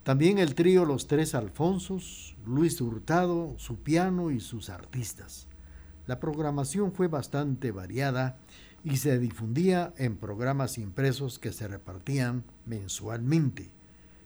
También 0.04 0.38
el 0.38 0.56
trío 0.56 0.84
Los 0.84 1.06
Tres 1.06 1.32
Alfonsos, 1.32 2.34
Luis 2.44 2.80
Hurtado, 2.80 3.54
su 3.58 3.76
piano 3.76 4.32
y 4.32 4.40
sus 4.40 4.68
artistas. 4.68 5.46
La 6.08 6.18
programación 6.18 6.92
fue 6.92 7.06
bastante 7.06 7.70
variada 7.70 8.36
y 8.82 8.96
se 8.96 9.20
difundía 9.20 9.94
en 9.96 10.16
programas 10.16 10.76
impresos 10.78 11.38
que 11.38 11.52
se 11.52 11.68
repartían 11.68 12.42
mensualmente, 12.66 13.70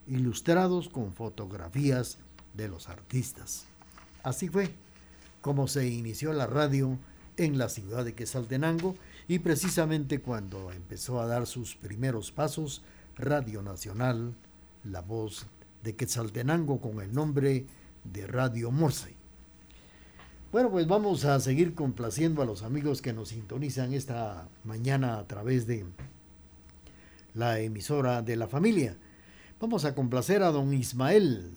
ilustrados 0.06 0.88
con 0.88 1.12
fotografías 1.12 2.16
de 2.54 2.68
los 2.68 2.88
artistas. 2.88 3.66
Así 4.22 4.48
fue 4.48 4.72
como 5.42 5.68
se 5.68 5.86
inició 5.86 6.32
la 6.32 6.46
radio 6.46 6.98
en 7.36 7.58
la 7.58 7.68
ciudad 7.68 8.06
de 8.06 8.14
Quesaltenango 8.14 8.96
y 9.28 9.40
precisamente 9.40 10.22
cuando 10.22 10.72
empezó 10.72 11.20
a 11.20 11.26
dar 11.26 11.46
sus 11.46 11.76
primeros 11.76 12.32
pasos, 12.32 12.82
Radio 13.16 13.62
Nacional, 13.62 14.34
la 14.82 15.02
voz 15.02 15.46
de 15.86 15.94
Quetzaltenango 15.94 16.80
con 16.80 17.00
el 17.00 17.14
nombre 17.14 17.64
de 18.02 18.26
Radio 18.26 18.72
Morse. 18.72 19.14
Bueno, 20.50 20.68
pues 20.68 20.88
vamos 20.88 21.24
a 21.24 21.38
seguir 21.38 21.74
complaciendo 21.74 22.42
a 22.42 22.44
los 22.44 22.64
amigos 22.64 23.00
que 23.00 23.12
nos 23.12 23.28
sintonizan 23.28 23.92
esta 23.92 24.48
mañana 24.64 25.18
a 25.18 25.28
través 25.28 25.68
de 25.68 25.84
la 27.34 27.60
emisora 27.60 28.22
de 28.22 28.34
la 28.34 28.48
familia. 28.48 28.96
Vamos 29.60 29.84
a 29.84 29.94
complacer 29.94 30.42
a 30.42 30.50
don 30.50 30.74
Ismael. 30.74 31.52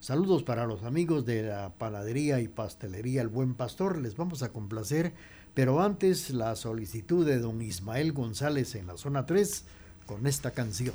Saludos 0.00 0.42
para 0.44 0.66
los 0.66 0.82
amigos 0.82 1.26
de 1.26 1.42
la 1.42 1.74
panadería 1.74 2.40
y 2.40 2.48
pastelería 2.48 3.20
El 3.20 3.28
Buen 3.28 3.54
Pastor. 3.54 3.98
Les 3.98 4.16
vamos 4.16 4.42
a 4.42 4.48
complacer, 4.48 5.12
pero 5.52 5.82
antes 5.82 6.30
la 6.30 6.56
solicitud 6.56 7.26
de 7.26 7.38
don 7.38 7.60
Ismael 7.60 8.14
González 8.14 8.74
en 8.76 8.86
la 8.86 8.96
zona 8.96 9.26
3 9.26 9.64
con 10.06 10.26
esta 10.26 10.52
canción. 10.52 10.94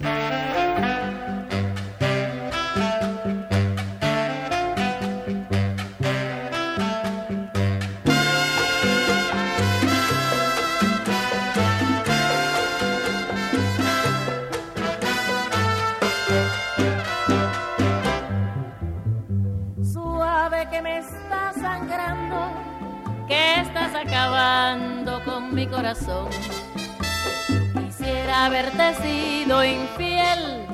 Quisiera 27.73 28.45
haberte 28.45 28.93
sido 28.95 29.63
infiel 29.63 30.65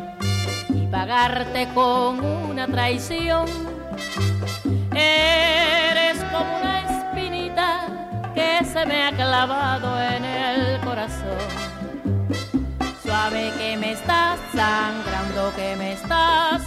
y 0.70 0.88
pagarte 0.88 1.68
con 1.74 2.24
una 2.24 2.68
traición. 2.68 3.46
Eres 4.94 6.18
como 6.32 6.58
una 6.58 6.80
espinita 6.82 7.88
que 8.34 8.66
se 8.66 8.86
me 8.86 9.04
ha 9.04 9.12
clavado 9.12 10.02
en 10.02 10.26
el 10.26 10.80
corazón. 10.82 11.38
Suave 13.04 13.54
que 13.58 13.78
me 13.78 13.92
estás 13.94 14.40
sangrando, 14.54 15.54
que 15.56 15.76
me 15.78 15.94
estás 15.94 16.63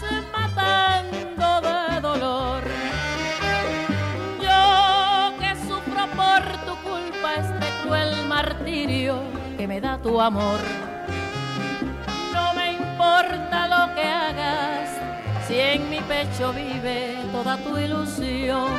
martirio 8.29 9.21
que 9.57 9.67
me 9.67 9.81
da 9.81 9.99
tu 9.99 10.21
amor. 10.21 10.61
No 12.33 12.55
me 12.55 12.73
importa 12.73 13.69
lo 13.69 13.95
que 13.95 14.03
hagas, 14.03 14.91
si 15.47 15.59
en 15.59 15.89
mi 15.89 16.01
pecho 16.01 16.53
vive 16.53 17.17
toda 17.33 17.57
tu 17.59 17.79
ilusión. 17.79 18.71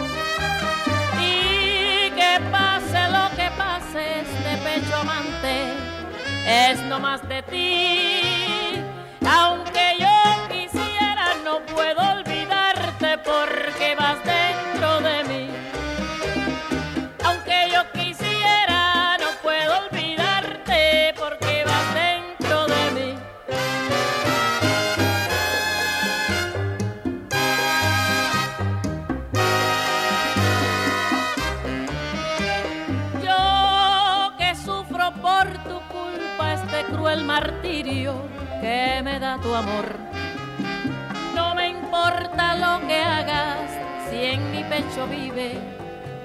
Y 1.19 2.11
que 2.11 2.39
pase 2.51 2.99
lo 3.09 3.25
que 3.35 3.49
pase, 3.57 4.21
este 4.21 4.51
pecho 4.63 4.95
amante 4.97 5.55
es 6.45 6.79
no 6.83 6.99
más 6.99 7.27
de 7.27 7.41
ti. 7.43 8.83
Aunque 9.27 9.95
yo 9.99 10.17
quisiera, 10.49 11.33
no 11.43 11.59
puedo 11.65 12.01
olvidarte 12.15 13.17
porque 13.19 13.95
vas 13.97 14.17
dentro 14.23 14.46
que 38.61 39.01
me 39.03 39.19
da 39.19 39.37
tu 39.37 39.53
amor. 39.55 39.95
No 41.33 41.55
me 41.55 41.69
importa 41.69 42.55
lo 42.55 42.85
que 42.85 42.99
hagas 42.99 43.71
si 44.09 44.25
en 44.25 44.51
mi 44.51 44.63
pecho 44.63 45.07
vive 45.07 45.59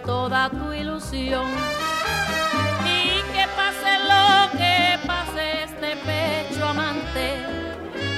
toda 0.04 0.50
tu 0.50 0.72
ilusión. 0.72 1.46
Y 2.84 3.22
que 3.32 3.44
pase 3.56 3.92
lo 4.12 4.58
que 4.58 4.98
pase, 5.06 5.64
este 5.64 5.96
pecho 6.08 6.66
amante 6.66 7.26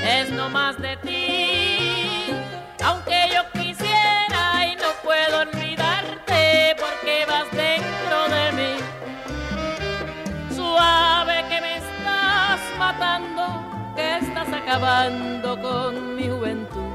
es 0.03 0.31
no 0.31 0.49
más 0.49 0.81
de 0.81 0.97
ti. 0.99 2.31
Aunque 2.83 3.14
acabando 14.65 15.61
con 15.61 16.17
mi 16.17 16.27
juventud. 16.29 16.95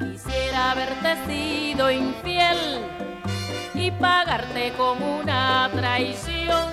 Quisiera 0.00 0.72
haberte 0.72 1.16
sido 1.26 1.90
infiel 1.90 2.80
y 3.74 3.90
pagarte 3.92 4.72
con 4.76 5.00
una 5.00 5.70
traición. 5.72 6.72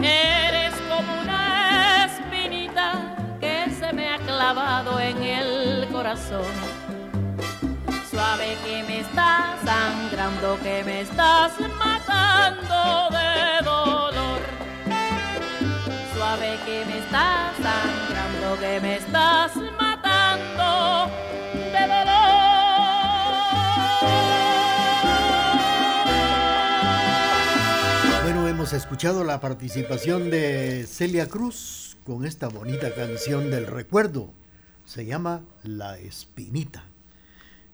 Eres 0.00 0.74
como 0.88 1.22
una 1.22 2.06
espinita 2.06 3.16
que 3.40 3.70
se 3.70 3.92
me 3.92 4.08
ha 4.08 4.18
clavado 4.18 4.98
en 4.98 5.22
el 5.22 5.88
corazón. 5.92 6.52
Suave 8.10 8.56
que 8.64 8.82
me 8.82 9.00
estás 9.00 9.60
sangrando, 9.64 10.58
que 10.60 10.82
me 10.82 11.02
estás 11.02 11.52
matando 11.78 13.16
de 13.16 13.64
dolor 13.64 14.17
suave 16.28 16.58
que 16.66 16.84
me 16.84 16.98
estás 16.98 17.56
que 18.60 18.80
me 18.80 18.96
estás 18.96 19.56
matando 19.78 21.10
de 21.52 21.88
hemos 28.48 28.72
escuchado 28.72 29.24
la 29.24 29.40
participación 29.40 30.30
de 30.30 30.86
Celia 30.86 31.28
Cruz 31.28 31.96
con 32.04 32.24
esta 32.24 32.48
bonita 32.48 32.94
canción 32.94 33.50
del 33.50 33.66
recuerdo. 33.66 34.32
Se 34.84 35.04
llama 35.06 35.42
La 35.62 35.98
Espinita. 35.98 36.84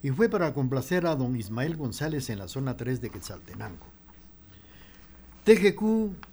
Y 0.02 0.10
fue 0.10 0.28
para 0.28 0.52
complacer 0.52 1.06
a 1.06 1.14
don 1.16 1.36
Ismael 1.36 1.76
González 1.76 2.28
en 2.28 2.38
la 2.38 2.48
zona 2.48 2.76
3 2.76 3.00
de 3.00 3.10
Quetzaltenango. 3.10 3.86
TGQ 5.44 5.82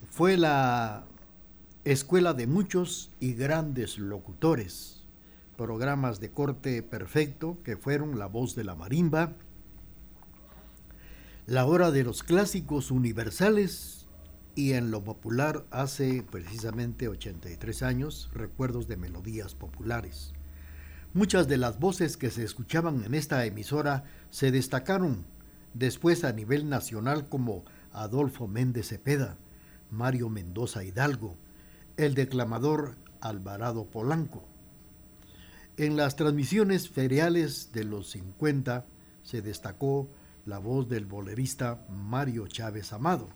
fue 0.09 0.37
la 0.37 1.05
escuela 1.83 2.35
de 2.35 2.45
muchos 2.45 3.09
y 3.19 3.33
grandes 3.33 3.97
locutores, 3.97 5.01
programas 5.57 6.19
de 6.19 6.29
corte 6.29 6.83
perfecto 6.83 7.57
que 7.63 7.75
fueron 7.75 8.19
La 8.19 8.27
Voz 8.27 8.55
de 8.55 8.63
la 8.63 8.75
Marimba, 8.75 9.33
La 11.47 11.65
Hora 11.65 11.89
de 11.89 12.03
los 12.03 12.21
Clásicos 12.21 12.91
Universales. 12.91 13.97
Y 14.53 14.73
en 14.73 14.91
lo 14.91 15.03
popular 15.03 15.65
hace 15.71 16.23
precisamente 16.29 17.07
83 17.07 17.83
años, 17.83 18.29
Recuerdos 18.33 18.87
de 18.87 18.97
Melodías 18.97 19.55
Populares. 19.55 20.33
Muchas 21.13 21.47
de 21.47 21.57
las 21.57 21.79
voces 21.79 22.17
que 22.17 22.29
se 22.29 22.43
escuchaban 22.43 23.05
en 23.05 23.15
esta 23.15 23.45
emisora 23.45 24.03
se 24.29 24.51
destacaron 24.51 25.25
después 25.73 26.25
a 26.25 26.33
nivel 26.33 26.69
nacional 26.69 27.29
como 27.29 27.63
Adolfo 27.93 28.47
Méndez 28.47 28.89
Cepeda, 28.89 29.37
Mario 29.89 30.29
Mendoza 30.29 30.83
Hidalgo, 30.83 31.37
el 32.01 32.15
declamador 32.15 32.95
Alvarado 33.19 33.85
Polanco. 33.85 34.47
En 35.77 35.95
las 35.95 36.15
transmisiones 36.15 36.89
feriales 36.89 37.71
de 37.71 37.83
los 37.83 38.09
50 38.11 38.85
se 39.23 39.41
destacó 39.41 40.09
la 40.45 40.59
voz 40.59 40.89
del 40.89 41.05
bolerista 41.05 41.85
Mario 41.89 42.47
Chávez 42.47 42.93
Amado. 42.93 43.29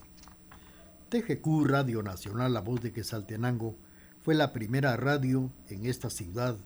TGQ 1.08 1.64
Radio 1.64 2.02
Nacional, 2.02 2.52
la 2.52 2.60
voz 2.60 2.82
de 2.82 2.92
Quesaltenango, 2.92 3.76
fue 4.20 4.34
la 4.34 4.52
primera 4.52 4.96
radio 4.96 5.50
en 5.68 5.86
esta 5.86 6.10
ciudad 6.10 6.56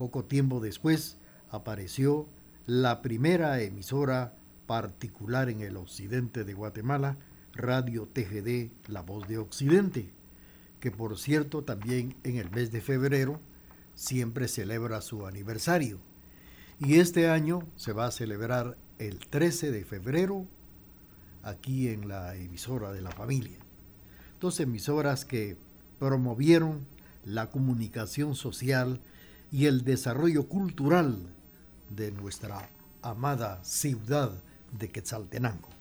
poco 0.00 0.24
tiempo 0.24 0.60
después 0.60 1.18
apareció 1.50 2.26
la 2.64 3.02
primera 3.02 3.60
emisora 3.60 4.34
particular 4.66 5.50
en 5.50 5.60
el 5.60 5.76
occidente 5.76 6.44
de 6.44 6.54
Guatemala, 6.54 7.18
Radio 7.52 8.08
TGD 8.10 8.70
La 8.88 9.02
Voz 9.02 9.28
de 9.28 9.36
Occidente, 9.36 10.14
que 10.80 10.90
por 10.90 11.18
cierto 11.18 11.62
también 11.62 12.16
en 12.24 12.36
el 12.36 12.50
mes 12.50 12.72
de 12.72 12.80
febrero 12.80 13.40
siempre 13.94 14.48
celebra 14.48 15.00
su 15.02 15.26
aniversario. 15.26 16.00
Y 16.78 16.98
este 16.98 17.28
año 17.28 17.68
se 17.76 17.92
va 17.92 18.06
a 18.06 18.10
celebrar 18.10 18.78
el 18.98 19.18
13 19.18 19.70
de 19.70 19.84
febrero 19.84 20.46
aquí 21.42 21.88
en 21.88 22.08
la 22.08 22.34
emisora 22.34 22.92
de 22.92 23.02
la 23.02 23.10
familia. 23.10 23.58
Dos 24.40 24.58
emisoras 24.60 25.24
que 25.24 25.58
promovieron 25.98 26.86
la 27.24 27.50
comunicación 27.50 28.34
social 28.34 29.00
y 29.52 29.66
el 29.66 29.84
desarrollo 29.84 30.48
cultural 30.48 31.34
de 31.90 32.12
nuestra 32.12 32.70
amada 33.02 33.62
ciudad 33.64 34.32
de 34.72 34.88
Quetzaltenango. 34.88 35.79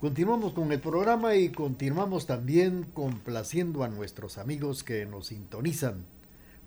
Continuamos 0.00 0.54
con 0.54 0.72
el 0.72 0.80
programa 0.80 1.34
y 1.34 1.50
continuamos 1.50 2.26
también 2.26 2.84
complaciendo 2.94 3.84
a 3.84 3.88
nuestros 3.88 4.38
amigos 4.38 4.82
que 4.82 5.04
nos 5.04 5.26
sintonizan. 5.26 6.06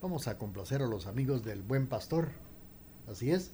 Vamos 0.02 0.28
a 0.28 0.38
complacer 0.38 0.84
a 0.84 0.88
los 0.88 1.08
amigos 1.08 1.44
del 1.44 1.64
Buen 1.64 1.88
Pastor. 1.88 2.30
Así 3.10 3.32
es, 3.32 3.52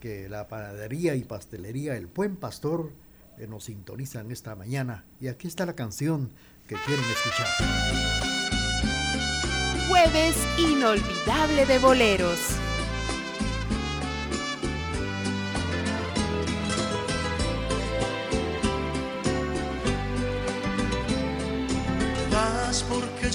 que 0.00 0.28
la 0.28 0.48
panadería 0.48 1.14
y 1.14 1.22
pastelería 1.22 1.96
El 1.96 2.06
Buen 2.06 2.34
Pastor 2.34 2.90
eh, 3.38 3.46
nos 3.46 3.64
sintonizan 3.64 4.32
esta 4.32 4.56
mañana. 4.56 5.04
Y 5.20 5.28
aquí 5.28 5.46
está 5.46 5.64
la 5.64 5.76
canción 5.76 6.30
que 6.66 6.74
quieren 6.74 7.04
escuchar 7.04 7.46
jueves 9.94 10.36
inolvidable 10.58 11.66
de 11.66 11.78
boleros. 11.78 12.40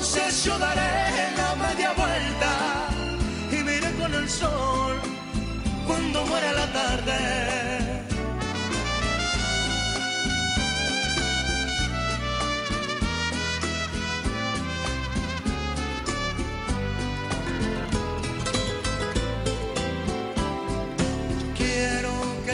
Entonces 0.00 0.44
yo 0.44 0.56
daré 0.60 1.34
la 1.36 1.56
media 1.56 1.92
vuelta 1.92 2.88
y 3.50 3.64
me 3.64 3.78
iré 3.78 3.92
con 3.94 4.14
el 4.14 4.28
sol 4.28 4.96
cuando 5.88 6.24
muera 6.24 6.52
la 6.52 6.66
tarde. 6.72 7.14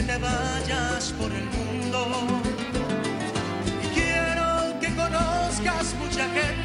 te 0.07 0.17
vayas 0.17 1.13
por 1.19 1.31
el 1.31 1.45
mundo. 1.45 2.07
Y 3.83 3.87
quiero 3.99 4.79
que 4.79 4.93
conozcas 4.95 5.95
mucha 5.99 6.25
gente. 6.29 6.64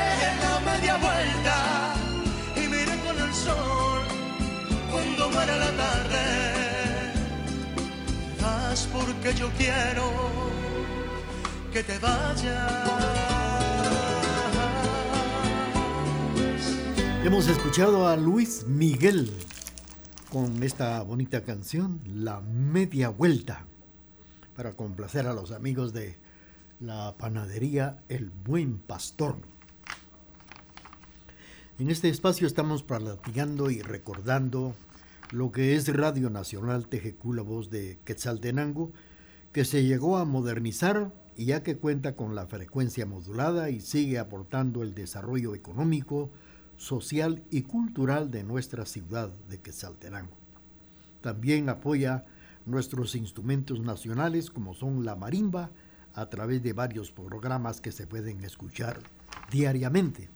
vuelta 1.01 1.93
y 2.55 2.67
me 2.67 2.83
iré 2.83 2.97
con 3.05 3.17
el 3.17 3.33
sol 3.33 4.01
cuando 4.91 5.29
muera 5.31 5.57
la 5.57 5.71
tarde. 5.71 7.13
Haz 8.43 8.87
porque 8.93 9.33
yo 9.33 9.49
quiero 9.57 10.11
que 11.73 11.83
te 11.83 11.97
vayas. 11.99 13.21
Hemos 17.23 17.47
escuchado 17.47 18.07
a 18.07 18.17
Luis 18.17 18.65
Miguel 18.67 19.31
con 20.31 20.63
esta 20.63 21.01
bonita 21.03 21.43
canción, 21.43 21.99
La 22.05 22.41
Media 22.41 23.09
Vuelta, 23.09 23.65
para 24.55 24.73
complacer 24.73 25.27
a 25.27 25.33
los 25.33 25.51
amigos 25.51 25.93
de 25.93 26.17
la 26.79 27.15
panadería 27.17 27.99
El 28.09 28.31
Buen 28.31 28.79
Pastor. 28.79 29.50
En 31.81 31.89
este 31.89 32.09
espacio 32.09 32.45
estamos 32.45 32.83
platicando 32.83 33.71
y 33.71 33.81
recordando 33.81 34.75
lo 35.31 35.51
que 35.51 35.75
es 35.75 35.91
Radio 35.91 36.29
Nacional 36.29 36.87
TGQ, 36.87 37.33
la 37.33 37.41
voz 37.41 37.71
de 37.71 37.97
Quetzaltenango, 38.05 38.91
que 39.51 39.65
se 39.65 39.83
llegó 39.83 40.17
a 40.17 40.25
modernizar 40.25 41.11
y 41.35 41.45
ya 41.45 41.63
que 41.63 41.77
cuenta 41.77 42.15
con 42.15 42.35
la 42.35 42.45
frecuencia 42.45 43.07
modulada 43.07 43.71
y 43.71 43.81
sigue 43.81 44.19
aportando 44.19 44.83
el 44.83 44.93
desarrollo 44.93 45.55
económico, 45.55 46.29
social 46.77 47.41
y 47.49 47.63
cultural 47.63 48.29
de 48.29 48.43
nuestra 48.43 48.85
ciudad 48.85 49.31
de 49.49 49.57
Quetzaltenango. 49.57 50.37
También 51.21 51.67
apoya 51.67 52.25
nuestros 52.67 53.15
instrumentos 53.15 53.79
nacionales 53.79 54.51
como 54.51 54.75
son 54.75 55.03
la 55.03 55.15
marimba 55.15 55.71
a 56.13 56.29
través 56.29 56.61
de 56.61 56.73
varios 56.73 57.11
programas 57.11 57.81
que 57.81 57.91
se 57.91 58.05
pueden 58.05 58.43
escuchar 58.43 58.99
diariamente. 59.49 60.29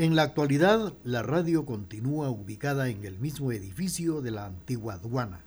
En 0.00 0.16
la 0.16 0.22
actualidad, 0.22 0.94
la 1.04 1.22
radio 1.22 1.66
continúa 1.66 2.30
ubicada 2.30 2.88
en 2.88 3.04
el 3.04 3.18
mismo 3.18 3.52
edificio 3.52 4.22
de 4.22 4.30
la 4.30 4.46
antigua 4.46 4.94
aduana, 4.94 5.44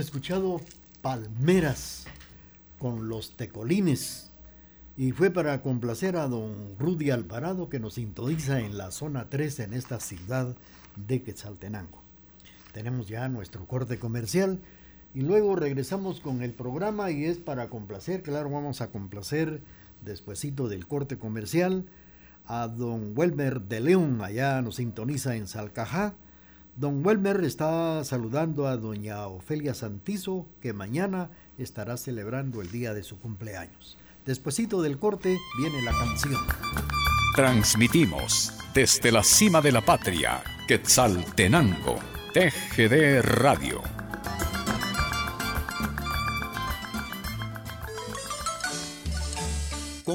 Escuchado 0.00 0.60
Palmeras 1.02 2.06
con 2.78 3.08
los 3.08 3.36
tecolines. 3.36 4.30
Y 4.96 5.12
fue 5.12 5.30
para 5.30 5.62
complacer 5.62 6.16
a 6.16 6.28
don 6.28 6.78
Rudy 6.78 7.10
Alvarado 7.10 7.68
que 7.68 7.80
nos 7.80 7.94
sintoniza 7.94 8.60
en 8.60 8.78
la 8.78 8.90
zona 8.90 9.28
3 9.28 9.60
en 9.60 9.72
esta 9.74 10.00
ciudad 10.00 10.54
de 10.96 11.22
Quetzaltenango. 11.22 12.02
Tenemos 12.72 13.08
ya 13.08 13.28
nuestro 13.28 13.66
corte 13.66 13.98
comercial 13.98 14.60
y 15.14 15.22
luego 15.22 15.56
regresamos 15.56 16.20
con 16.20 16.42
el 16.42 16.52
programa 16.52 17.10
y 17.10 17.24
es 17.24 17.38
para 17.38 17.68
complacer, 17.68 18.22
claro, 18.22 18.50
vamos 18.50 18.80
a 18.80 18.90
complacer 18.90 19.60
despuesito 20.04 20.68
del 20.68 20.86
corte 20.86 21.18
comercial 21.18 21.86
a 22.46 22.68
don 22.68 23.12
Welmer 23.16 23.62
de 23.62 23.80
León, 23.80 24.20
allá 24.22 24.60
nos 24.62 24.76
sintoniza 24.76 25.36
en 25.36 25.46
Salcajá 25.46 26.14
Don 26.76 27.04
Welmer 27.04 27.42
está 27.42 28.04
saludando 28.04 28.68
a 28.68 28.76
doña 28.76 29.26
Ofelia 29.28 29.72
Santizo, 29.72 30.46
que 30.60 30.74
mañana 30.74 31.30
estará 31.56 31.96
celebrando 31.96 32.60
el 32.60 32.70
día 32.70 32.92
de 32.92 33.02
su 33.02 33.18
cumpleaños. 33.18 33.96
Despuésito 34.26 34.82
del 34.82 34.98
corte 34.98 35.38
viene 35.58 35.80
la 35.80 35.92
canción. 35.92 36.42
Transmitimos 37.34 38.52
desde 38.74 39.10
la 39.10 39.22
cima 39.22 39.62
de 39.62 39.72
la 39.72 39.80
patria, 39.80 40.42
Quetzaltenango, 40.68 41.98
TGD 42.34 43.22
Radio. 43.22 43.80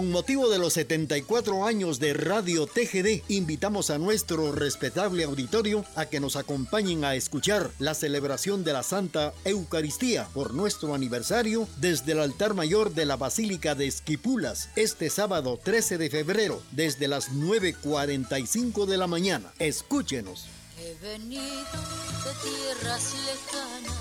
Con 0.01 0.09
motivo 0.09 0.49
de 0.49 0.57
los 0.57 0.73
74 0.73 1.63
años 1.63 1.99
de 1.99 2.15
Radio 2.15 2.65
TGD, 2.65 3.21
invitamos 3.27 3.91
a 3.91 3.99
nuestro 3.99 4.51
respetable 4.51 5.25
auditorio 5.25 5.85
a 5.95 6.07
que 6.07 6.19
nos 6.19 6.37
acompañen 6.37 7.05
a 7.05 7.13
escuchar 7.13 7.69
la 7.77 7.93
celebración 7.93 8.63
de 8.63 8.73
la 8.73 8.81
Santa 8.81 9.31
Eucaristía 9.45 10.27
por 10.33 10.55
nuestro 10.55 10.95
aniversario 10.95 11.67
desde 11.77 12.13
el 12.13 12.21
altar 12.21 12.55
mayor 12.55 12.95
de 12.95 13.05
la 13.05 13.15
Basílica 13.15 13.75
de 13.75 13.85
Esquipulas 13.85 14.69
este 14.75 15.11
sábado 15.11 15.59
13 15.63 15.99
de 15.99 16.09
febrero 16.09 16.63
desde 16.71 17.07
las 17.07 17.31
9.45 17.31 18.87
de 18.87 18.97
la 18.97 19.05
mañana. 19.05 19.53
Escúchenos. 19.59 20.47
He 20.79 20.95
venido 20.95 21.43
de 21.43 22.49
tierras 22.49 23.13
lejanas 23.27 23.97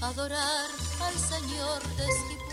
a 0.00 0.08
adorar 0.08 0.66
al 1.00 1.14
Señor 1.14 1.82
de 1.96 2.02
Esquipulas 2.02 2.51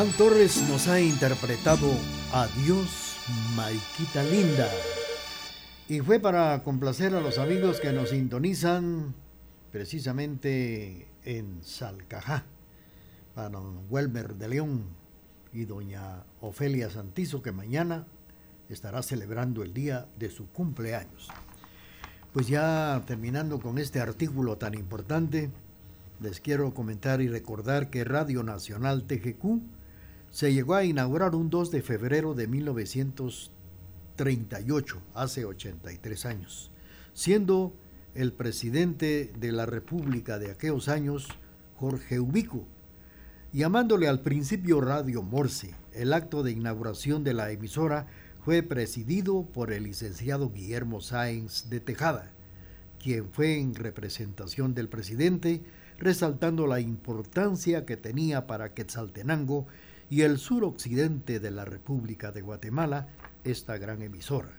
Juan 0.00 0.12
Torres 0.12 0.66
nos 0.66 0.88
ha 0.88 0.98
interpretado 0.98 1.86
Adiós, 2.32 3.18
Maiquita 3.54 4.22
Linda. 4.22 4.66
Y 5.90 6.00
fue 6.00 6.18
para 6.18 6.62
complacer 6.62 7.14
a 7.14 7.20
los 7.20 7.36
amigos 7.36 7.80
que 7.80 7.92
nos 7.92 8.08
sintonizan 8.08 9.14
precisamente 9.70 11.06
en 11.26 11.62
Salcajá, 11.62 12.46
para 13.34 13.50
don 13.50 13.84
Welmer 13.90 14.36
de 14.36 14.48
León 14.48 14.84
y 15.52 15.66
doña 15.66 16.24
Ofelia 16.40 16.88
Santizo, 16.88 17.42
que 17.42 17.52
mañana 17.52 18.06
estará 18.70 19.02
celebrando 19.02 19.62
el 19.62 19.74
día 19.74 20.08
de 20.18 20.30
su 20.30 20.48
cumpleaños. 20.48 21.28
Pues 22.32 22.48
ya 22.48 23.02
terminando 23.06 23.60
con 23.60 23.76
este 23.76 24.00
artículo 24.00 24.56
tan 24.56 24.72
importante, 24.72 25.50
les 26.22 26.40
quiero 26.40 26.72
comentar 26.72 27.20
y 27.20 27.28
recordar 27.28 27.90
que 27.90 28.02
Radio 28.04 28.42
Nacional 28.42 29.04
TGQ 29.04 29.78
se 30.30 30.52
llegó 30.52 30.74
a 30.74 30.84
inaugurar 30.84 31.34
un 31.34 31.48
2 31.50 31.72
de 31.72 31.82
febrero 31.82 32.34
de 32.34 32.46
1938, 32.46 35.02
hace 35.14 35.44
83 35.44 36.26
años, 36.26 36.70
siendo 37.12 37.74
el 38.14 38.32
presidente 38.32 39.32
de 39.38 39.52
la 39.52 39.66
República 39.66 40.38
de 40.38 40.50
aquellos 40.50 40.88
años 40.88 41.28
Jorge 41.76 42.18
Ubico, 42.20 42.64
llamándole 43.52 44.08
al 44.08 44.20
principio 44.20 44.80
Radio 44.80 45.22
Morse. 45.22 45.74
El 45.92 46.12
acto 46.12 46.44
de 46.44 46.52
inauguración 46.52 47.24
de 47.24 47.34
la 47.34 47.50
emisora 47.50 48.06
fue 48.44 48.62
presidido 48.62 49.42
por 49.42 49.72
el 49.72 49.82
licenciado 49.84 50.50
Guillermo 50.50 51.00
Sáenz 51.00 51.68
de 51.68 51.80
Tejada, 51.80 52.30
quien 53.02 53.30
fue 53.30 53.58
en 53.58 53.74
representación 53.74 54.74
del 54.74 54.88
presidente, 54.88 55.62
resaltando 55.98 56.66
la 56.66 56.80
importancia 56.80 57.84
que 57.84 57.96
tenía 57.96 58.46
para 58.46 58.72
Quetzaltenango 58.72 59.66
y 60.10 60.22
el 60.22 60.38
suroccidente 60.38 61.38
de 61.38 61.52
la 61.52 61.64
República 61.64 62.32
de 62.32 62.42
Guatemala 62.42 63.08
esta 63.44 63.78
gran 63.78 64.02
emisora. 64.02 64.50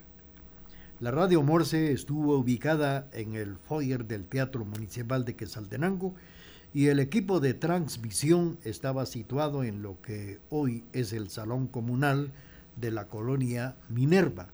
La 0.98 1.10
radio 1.10 1.42
Morse 1.42 1.92
estuvo 1.92 2.38
ubicada 2.38 3.08
en 3.12 3.34
el 3.34 3.56
foyer 3.56 4.06
del 4.06 4.24
Teatro 4.24 4.64
Municipal 4.64 5.26
de 5.26 5.36
Quesaltenango 5.36 6.14
y 6.72 6.86
el 6.86 7.00
equipo 7.00 7.38
de 7.38 7.52
transmisión 7.52 8.58
estaba 8.64 9.04
situado 9.04 9.62
en 9.62 9.82
lo 9.82 10.00
que 10.00 10.38
hoy 10.48 10.84
es 10.94 11.12
el 11.12 11.28
Salón 11.28 11.66
Comunal 11.66 12.32
de 12.76 12.90
la 12.90 13.08
colonia 13.08 13.76
Minerva. 13.90 14.48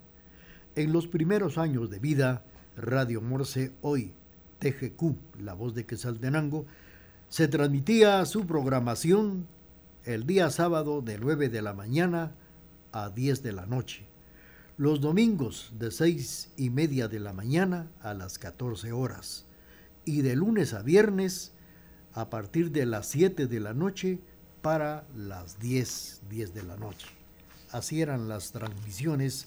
En 0.75 0.93
los 0.93 1.07
primeros 1.07 1.59
años 1.59 1.91
de 1.91 2.01
vida, 2.01 2.43
Radio 2.77 3.21
Morse, 3.21 3.73
hoy 3.83 4.15
TGQ, 4.59 5.41
la 5.41 5.55
voz 5.55 5.75
de 5.75 5.87
Quesaltenango, 5.87 6.67
se 7.29 7.47
transmitía 7.47 8.25
su 8.25 8.47
programación 8.47 9.47
el 10.09 10.27
día 10.27 10.49
sábado 10.49 11.03
de 11.03 11.19
9 11.19 11.51
de 11.51 11.61
la 11.61 11.75
mañana 11.75 12.33
a 12.93 13.11
10 13.11 13.43
de 13.43 13.53
la 13.53 13.67
noche, 13.67 14.07
los 14.79 15.03
domingos 15.03 15.75
de 15.79 15.91
6 15.91 16.53
y 16.57 16.71
media 16.71 17.09
de 17.09 17.21
la 17.21 17.35
mañana 17.35 17.91
a 18.01 18.15
las 18.15 18.39
14 18.39 18.91
horas 18.93 19.45
y 20.07 20.23
de 20.23 20.35
lunes 20.35 20.73
a 20.73 20.81
viernes 20.81 21.53
a 22.15 22.31
partir 22.31 22.73
de 22.73 22.87
las 22.87 23.07
7 23.09 23.49
de 23.49 23.61
la 23.61 23.75
noche 23.75 24.19
para 24.63 25.05
las 25.15 25.59
10, 25.59 26.23
10 26.31 26.55
de 26.55 26.63
la 26.63 26.79
noche. 26.79 27.09
Así 27.71 28.01
eran 28.01 28.31
las 28.31 28.53
transmisiones 28.53 29.45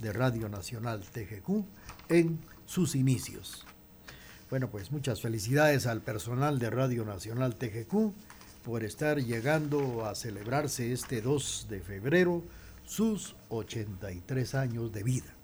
de 0.00 0.12
Radio 0.12 0.48
Nacional 0.48 1.02
TGQ 1.02 1.64
en 2.10 2.38
sus 2.64 2.94
inicios. 2.94 3.66
Bueno, 4.50 4.70
pues 4.70 4.92
muchas 4.92 5.20
felicidades 5.20 5.84
al 5.88 6.00
personal 6.00 6.60
de 6.60 6.70
Radio 6.70 7.04
Nacional 7.04 7.56
TGQ 7.56 8.12
por 8.66 8.82
estar 8.82 9.22
llegando 9.22 10.04
a 10.04 10.16
celebrarse 10.16 10.92
este 10.92 11.22
2 11.22 11.68
de 11.70 11.80
febrero 11.80 12.42
sus 12.84 13.36
83 13.48 14.56
años 14.56 14.90
de 14.90 15.04
vida. 15.04 15.36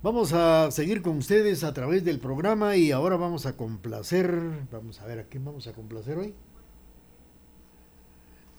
Vamos 0.00 0.32
a 0.32 0.70
seguir 0.70 1.02
con 1.02 1.18
ustedes 1.18 1.64
a 1.64 1.74
través 1.74 2.04
del 2.04 2.20
programa 2.20 2.76
y 2.76 2.92
ahora 2.92 3.16
vamos 3.16 3.46
a 3.46 3.56
complacer, 3.56 4.32
vamos 4.70 5.00
a 5.00 5.06
ver 5.06 5.18
a 5.18 5.24
quién 5.24 5.44
vamos 5.44 5.66
a 5.66 5.72
complacer 5.72 6.18
hoy. 6.18 6.36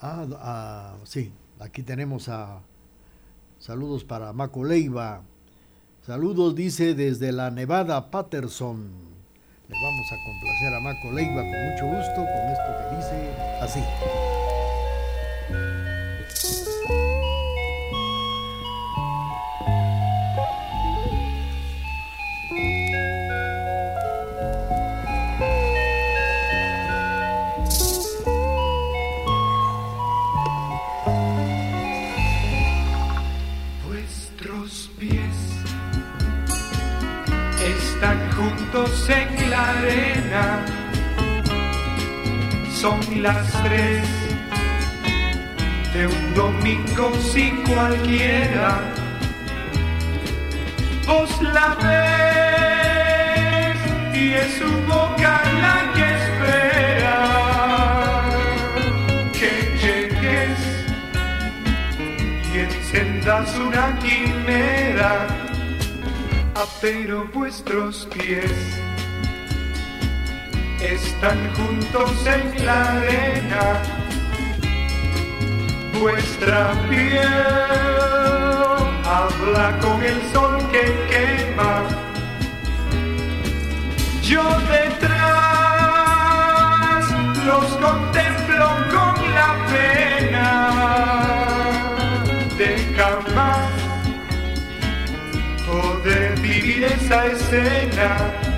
Ah, 0.01 0.28
ah 0.41 0.97
sí, 1.05 1.32
aquí 1.60 1.82
tenemos 1.82 2.28
a 2.28 2.62
saludos 3.57 4.03
para 4.03 4.34
Maco 4.34 4.66
Leiva. 4.66 5.24
Saludos 6.01 6.55
dice 6.55 6.93
desde 6.93 7.32
la 7.32 7.51
Nevada 7.51 8.12
Patterson. 8.12 9.09
Le 9.70 9.76
vamos 9.84 10.11
a 10.11 10.17
complacer 10.24 10.74
a 10.74 10.80
Maco 10.80 11.11
Leiva 11.11 11.43
con 11.43 11.70
mucho 11.70 11.86
gusto 11.86 12.15
con 12.15 12.49
esto 12.49 12.89
que 12.89 12.95
dice 12.95 13.30
así. 13.61 13.80
Son 42.89 43.05
las 43.21 43.45
tres 43.61 44.07
de 45.93 46.07
un 46.07 46.33
domingo 46.33 47.13
sin 47.31 47.61
cualquiera. 47.63 48.81
Vos 51.05 51.29
la 51.41 51.67
ves 51.83 53.77
y 54.19 54.33
es 54.33 54.51
su 54.57 54.71
boca 54.87 55.33
la 55.65 55.77
que 55.95 56.05
espera 56.21 57.19
que 59.37 59.51
llegues 59.83 60.59
y 62.51 62.55
encendas 62.57 63.49
una 63.67 63.85
quimera 63.99 65.13
pero 66.81 67.17
vuestros 67.33 68.07
pies 68.07 68.51
están 70.82 71.53
juntos 71.55 72.25
en 72.25 72.65
la 72.65 72.93
arena. 72.93 73.82
Vuestra 75.99 76.71
piel 76.89 77.27
habla 79.05 79.77
con 79.82 80.01
el 80.03 80.21
sol 80.32 80.57
que 80.71 80.86
quema. 81.09 81.84
Yo 84.23 84.43
detrás 84.71 85.19
los 87.45 87.65
contemplo 87.77 88.65
con 88.93 89.15
la 89.36 89.49
pena 89.71 90.49
de 92.57 92.69
jamás 92.95 93.71
poder 95.65 96.39
vivir 96.39 96.84
esa 96.86 97.25
escena. 97.25 98.48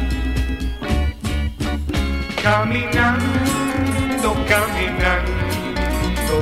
Caminando, 2.43 4.29
caminando, 4.47 5.31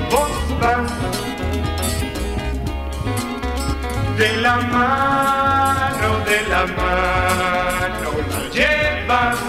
vos 0.09 0.31
vas 0.59 0.91
de 4.17 4.37
la 4.37 4.55
mano, 4.57 6.09
de 6.25 6.41
la 6.49 6.65
mano 6.67 8.09
la 8.31 8.41
llevas. 8.55 9.39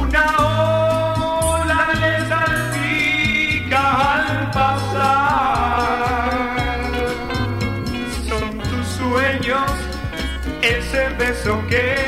Una 0.00 0.26
ola 0.38 1.82
le 2.00 2.14
salpica 2.28 3.82
al 4.14 4.50
pasar. 4.52 5.32
ese 10.62 11.08
beso 11.18 11.60
que 11.68 12.01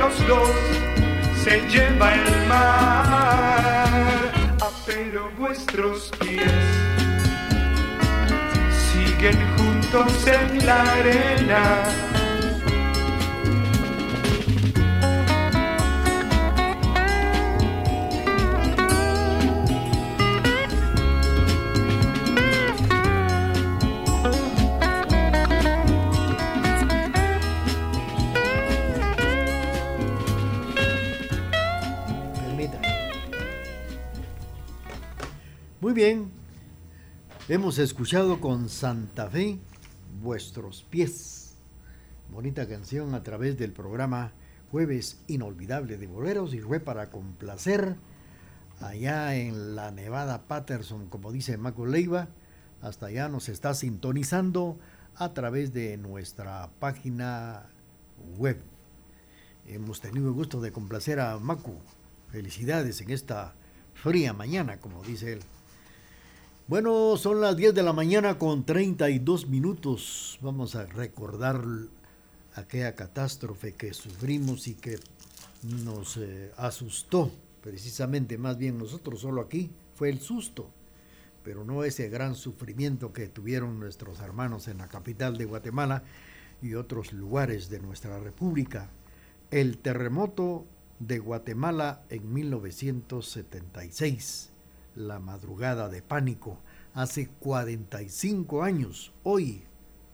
los 0.00 0.26
dos 0.26 0.50
se 1.44 1.60
lleva 1.68 2.14
el 2.14 2.46
mar, 2.48 4.32
ah, 4.60 4.70
pero 4.86 5.30
vuestros 5.38 6.10
pies. 6.20 6.50
Siguen 8.90 9.38
juntos 9.56 10.26
en 10.26 10.66
la 10.66 10.80
arena 10.82 12.09
Muy 35.90 35.96
bien, 35.96 36.30
hemos 37.48 37.78
escuchado 37.78 38.40
con 38.40 38.68
Santa 38.68 39.28
Fe 39.28 39.58
vuestros 40.22 40.84
pies. 40.84 41.56
Bonita 42.30 42.68
canción 42.68 43.12
a 43.12 43.24
través 43.24 43.58
del 43.58 43.72
programa 43.72 44.30
Jueves 44.70 45.20
Inolvidable 45.26 45.96
de 45.96 46.06
Boleros 46.06 46.54
y 46.54 46.60
fue 46.60 46.78
para 46.78 47.10
complacer 47.10 47.96
allá 48.78 49.34
en 49.34 49.74
la 49.74 49.90
Nevada 49.90 50.46
Patterson, 50.46 51.08
como 51.08 51.32
dice 51.32 51.56
Maco 51.56 51.86
Leiva, 51.86 52.28
hasta 52.82 53.06
allá 53.06 53.28
nos 53.28 53.48
está 53.48 53.74
sintonizando 53.74 54.78
a 55.16 55.34
través 55.34 55.72
de 55.72 55.96
nuestra 55.96 56.70
página 56.78 57.64
web. 58.38 58.62
Hemos 59.66 60.00
tenido 60.00 60.28
el 60.28 60.34
gusto 60.34 60.60
de 60.60 60.70
complacer 60.70 61.18
a 61.18 61.36
Macu. 61.40 61.74
Felicidades 62.28 63.00
en 63.00 63.10
esta 63.10 63.54
fría 63.92 64.32
mañana, 64.32 64.78
como 64.78 65.02
dice 65.02 65.32
él. 65.32 65.40
Bueno, 66.70 67.16
son 67.16 67.40
las 67.40 67.56
10 67.56 67.74
de 67.74 67.82
la 67.82 67.92
mañana 67.92 68.38
con 68.38 68.64
32 68.64 69.48
minutos. 69.48 70.38
Vamos 70.40 70.76
a 70.76 70.86
recordar 70.86 71.64
aquella 72.54 72.94
catástrofe 72.94 73.72
que 73.72 73.92
sufrimos 73.92 74.68
y 74.68 74.76
que 74.76 75.00
nos 75.64 76.16
eh, 76.16 76.52
asustó. 76.56 77.32
Precisamente, 77.60 78.38
más 78.38 78.56
bien 78.56 78.78
nosotros 78.78 79.22
solo 79.22 79.40
aquí 79.40 79.72
fue 79.96 80.10
el 80.10 80.20
susto. 80.20 80.70
pero 81.42 81.64
no 81.64 81.82
ese 81.82 82.08
gran 82.08 82.36
sufrimiento 82.36 83.12
que 83.12 83.26
tuvieron 83.26 83.80
nuestros 83.80 84.20
hermanos 84.20 84.68
en 84.68 84.78
la 84.78 84.86
capital 84.86 85.36
de 85.38 85.46
Guatemala 85.46 86.04
y 86.62 86.74
otros 86.74 87.12
lugares 87.12 87.68
de 87.68 87.80
nuestra 87.80 88.20
república. 88.20 88.90
El 89.50 89.78
terremoto 89.78 90.66
de 91.00 91.18
Guatemala 91.18 92.04
en 92.10 92.32
1976, 92.32 94.49
la 95.06 95.18
madrugada 95.18 95.88
de 95.88 96.02
pánico, 96.02 96.58
hace 96.94 97.28
45 97.28 98.62
años, 98.62 99.12
hoy 99.22 99.64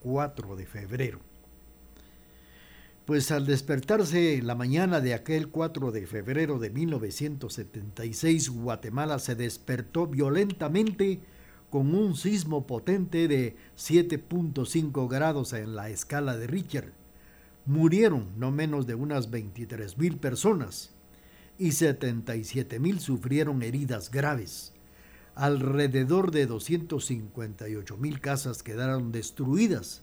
4 0.01 0.57
de 0.57 0.67
febrero. 0.67 1.21
Pues 3.07 3.31
al 3.31 3.47
despertarse 3.47 4.43
la 4.43 4.57
mañana 4.57 5.01
de 5.01 5.15
aquel 5.15 5.49
4 5.49 5.93
de 5.93 6.07
febrero 6.07 6.59
de 6.59 6.71
1976, 6.71 8.51
Guatemala 8.51 9.21
se 9.21 9.37
despertó 9.37 10.09
violentamente 10.09 11.21
con 11.71 11.95
un 11.95 12.17
sismo 12.17 12.67
potente 12.67 13.29
de 13.29 13.57
7.5 13.77 15.09
grados 15.09 15.53
en 15.53 15.77
la 15.77 15.89
escala 15.89 16.37
de 16.37 16.47
Richter. 16.47 16.93
Murieron 17.65 18.29
no 18.39 18.51
menos 18.51 18.87
de 18.87 18.95
unas 18.95 19.31
23 19.31 19.99
mil 19.99 20.17
personas 20.19 20.91
y 21.59 21.73
77 21.73 22.79
mil 22.81 23.01
sufrieron 23.01 23.63
heridas 23.63 24.11
graves. 24.11 24.73
Alrededor 25.37 26.31
de 26.31 26.47
258 26.47 27.97
mil 27.99 28.21
casas 28.23 28.63
quedaron 28.63 29.13
destruidas 29.13 30.03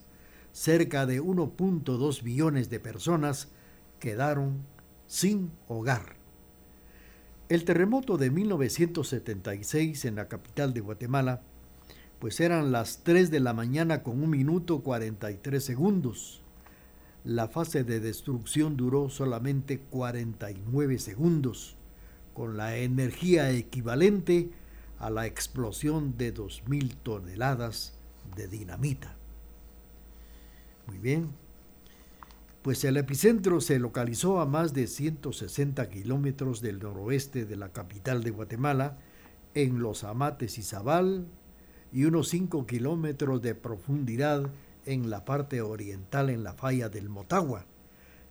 cerca 0.52 1.06
de 1.06 1.20
1.2 1.20 2.22
billones 2.22 2.70
de 2.70 2.78
personas 2.78 3.48
quedaron 3.98 4.64
sin 5.08 5.50
hogar. 5.66 6.14
El 7.48 7.64
terremoto 7.64 8.16
de 8.16 8.30
1976 8.30 10.04
en 10.04 10.14
la 10.14 10.28
capital 10.28 10.72
de 10.72 10.80
Guatemala, 10.80 11.42
pues 12.20 12.38
eran 12.38 12.70
las 12.70 13.02
3 13.02 13.32
de 13.32 13.40
la 13.40 13.52
mañana 13.52 14.04
con 14.04 14.22
un 14.22 14.30
minuto 14.30 14.84
43 14.84 15.64
segundos. 15.64 16.42
La 17.24 17.48
fase 17.48 17.82
de 17.82 17.98
destrucción 17.98 18.76
duró 18.76 19.10
solamente 19.10 19.80
49 19.80 21.00
segundos, 21.00 21.76
con 22.34 22.56
la 22.56 22.76
energía 22.76 23.50
equivalente 23.50 24.50
a 24.50 24.63
la 25.10 25.26
explosión 25.26 26.16
de 26.16 26.34
2.000 26.34 26.96
toneladas 27.02 27.94
de 28.36 28.48
dinamita. 28.48 29.16
Muy 30.86 30.98
bien. 30.98 31.30
Pues 32.62 32.84
el 32.84 32.96
epicentro 32.96 33.60
se 33.60 33.78
localizó 33.78 34.40
a 34.40 34.46
más 34.46 34.72
de 34.72 34.86
160 34.86 35.90
kilómetros 35.90 36.62
del 36.62 36.78
noroeste 36.78 37.44
de 37.44 37.56
la 37.56 37.70
capital 37.70 38.22
de 38.22 38.30
Guatemala, 38.30 38.98
en 39.54 39.80
Los 39.80 40.02
Amates 40.02 40.58
y 40.58 40.62
Zabal, 40.62 41.26
y 41.92 42.06
unos 42.06 42.28
5 42.28 42.66
kilómetros 42.66 43.42
de 43.42 43.54
profundidad 43.54 44.50
en 44.86 45.10
la 45.10 45.24
parte 45.24 45.60
oriental 45.60 46.30
en 46.30 46.42
la 46.42 46.54
falla 46.54 46.88
del 46.88 47.08
Motagua, 47.08 47.66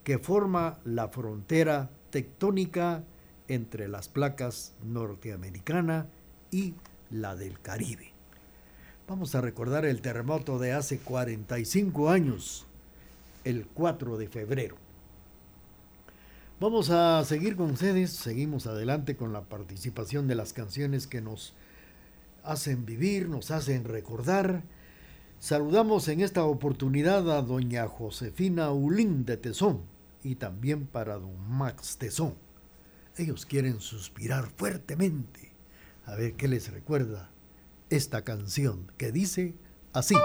que 0.03 0.17
forma 0.17 0.79
la 0.83 1.07
frontera 1.07 1.91
tectónica 2.09 3.03
entre 3.47 3.87
las 3.87 4.09
placas 4.09 4.75
norteamericana 4.83 6.07
la 7.09 7.35
del 7.35 7.59
Caribe. 7.59 8.11
Vamos 9.07 9.33
a 9.33 9.41
recordar 9.41 9.85
el 9.85 10.01
terremoto 10.01 10.59
de 10.59 10.73
hace 10.73 10.99
45 10.99 12.09
años, 12.09 12.65
el 13.43 13.65
4 13.65 14.17
de 14.17 14.27
febrero. 14.27 14.75
Vamos 16.59 16.91
a 16.91 17.23
seguir 17.25 17.55
con 17.55 17.71
ustedes, 17.71 18.11
seguimos 18.11 18.67
adelante 18.67 19.15
con 19.15 19.33
la 19.33 19.41
participación 19.41 20.27
de 20.27 20.35
las 20.35 20.53
canciones 20.53 21.07
que 21.07 21.21
nos 21.21 21.53
hacen 22.43 22.85
vivir, 22.85 23.29
nos 23.29 23.51
hacen 23.51 23.83
recordar. 23.83 24.63
Saludamos 25.39 26.07
en 26.07 26.21
esta 26.21 26.45
oportunidad 26.45 27.29
a 27.35 27.41
doña 27.41 27.87
Josefina 27.87 28.71
Ulín 28.71 29.25
de 29.25 29.37
Tesón 29.37 29.81
y 30.23 30.35
también 30.35 30.85
para 30.85 31.15
don 31.15 31.49
Max 31.49 31.97
Tesón. 31.97 32.35
Ellos 33.17 33.45
quieren 33.45 33.79
suspirar 33.79 34.49
fuertemente. 34.55 35.52
A 36.05 36.15
ver 36.15 36.33
qué 36.33 36.47
les 36.47 36.71
recuerda 36.71 37.31
esta 37.89 38.23
canción 38.23 38.91
que 38.97 39.11
dice 39.11 39.55
así. 39.93 40.15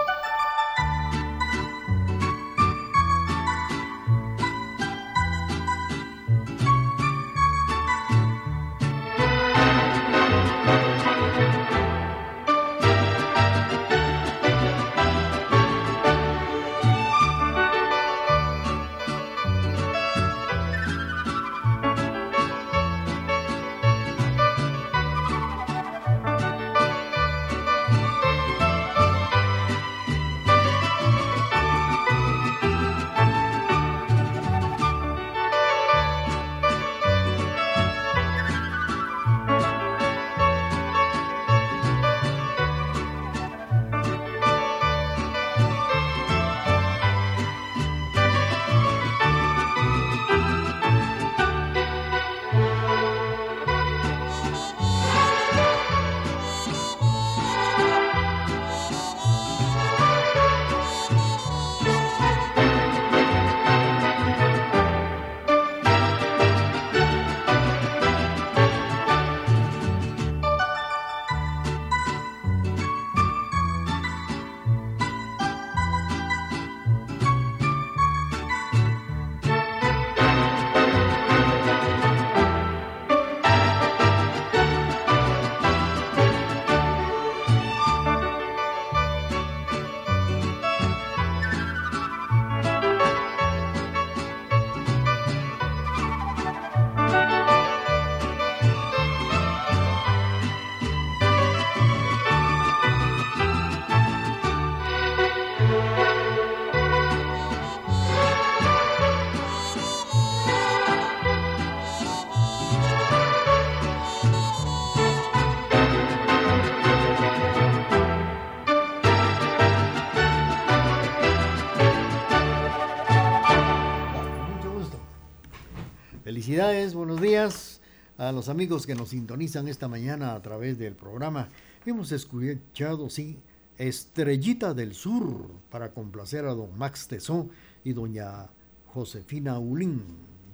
A 128.29 128.31
los 128.31 128.47
amigos 128.47 128.85
que 128.85 128.93
nos 128.93 129.09
sintonizan 129.09 129.67
esta 129.67 129.87
mañana 129.87 130.35
a 130.35 130.41
través 130.43 130.77
del 130.77 130.93
programa. 130.93 131.49
Hemos 131.83 132.11
escuchado, 132.11 133.09
sí, 133.09 133.39
Estrellita 133.79 134.75
del 134.75 134.93
Sur 134.93 135.49
para 135.71 135.93
complacer 135.93 136.45
a 136.45 136.53
don 136.53 136.77
Max 136.77 137.07
Tesón 137.07 137.49
y 137.83 137.93
doña 137.93 138.47
Josefina 138.85 139.57
Ulín 139.57 140.03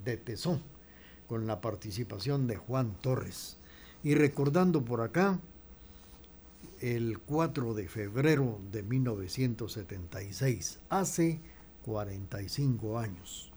de 0.06 0.16
Tesón 0.16 0.62
con 1.28 1.48
la 1.48 1.60
participación 1.60 2.48
de 2.48 2.56
Juan 2.56 2.96
Torres. 3.02 3.58
Y 4.06 4.16
recordando 4.16 4.86
por 4.86 5.02
acá, 5.02 5.42
el 6.80 7.20
4 7.20 7.74
de 7.74 7.90
febrero 7.90 8.62
de 8.72 8.84
1976, 8.84 10.80
hace 10.88 11.42
45 11.84 13.00
años. 13.00 13.52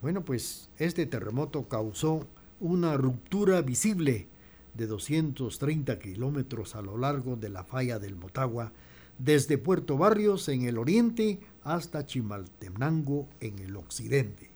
Bueno, 0.00 0.24
pues 0.24 0.70
este 0.78 1.06
terremoto 1.06 1.66
causó 1.68 2.28
una 2.62 2.96
ruptura 2.96 3.60
visible 3.60 4.28
de 4.74 4.86
230 4.86 5.98
kilómetros 5.98 6.76
a 6.76 6.82
lo 6.82 6.96
largo 6.96 7.34
de 7.34 7.48
la 7.48 7.64
falla 7.64 7.98
del 7.98 8.14
Motagua, 8.14 8.72
desde 9.18 9.58
Puerto 9.58 9.98
Barrios 9.98 10.48
en 10.48 10.62
el 10.62 10.78
oriente 10.78 11.40
hasta 11.64 12.06
Chimaltenango 12.06 13.28
en 13.40 13.58
el 13.58 13.76
occidente. 13.76 14.52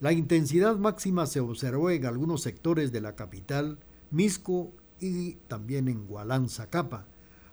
La 0.00 0.12
intensidad 0.12 0.76
máxima 0.78 1.26
se 1.26 1.38
observó 1.38 1.90
en 1.90 2.06
algunos 2.06 2.42
sectores 2.42 2.90
de 2.90 3.00
la 3.00 3.14
capital, 3.14 3.78
Misco 4.10 4.72
y 5.00 5.34
también 5.46 5.86
en 5.86 6.08
Capa, 6.70 7.06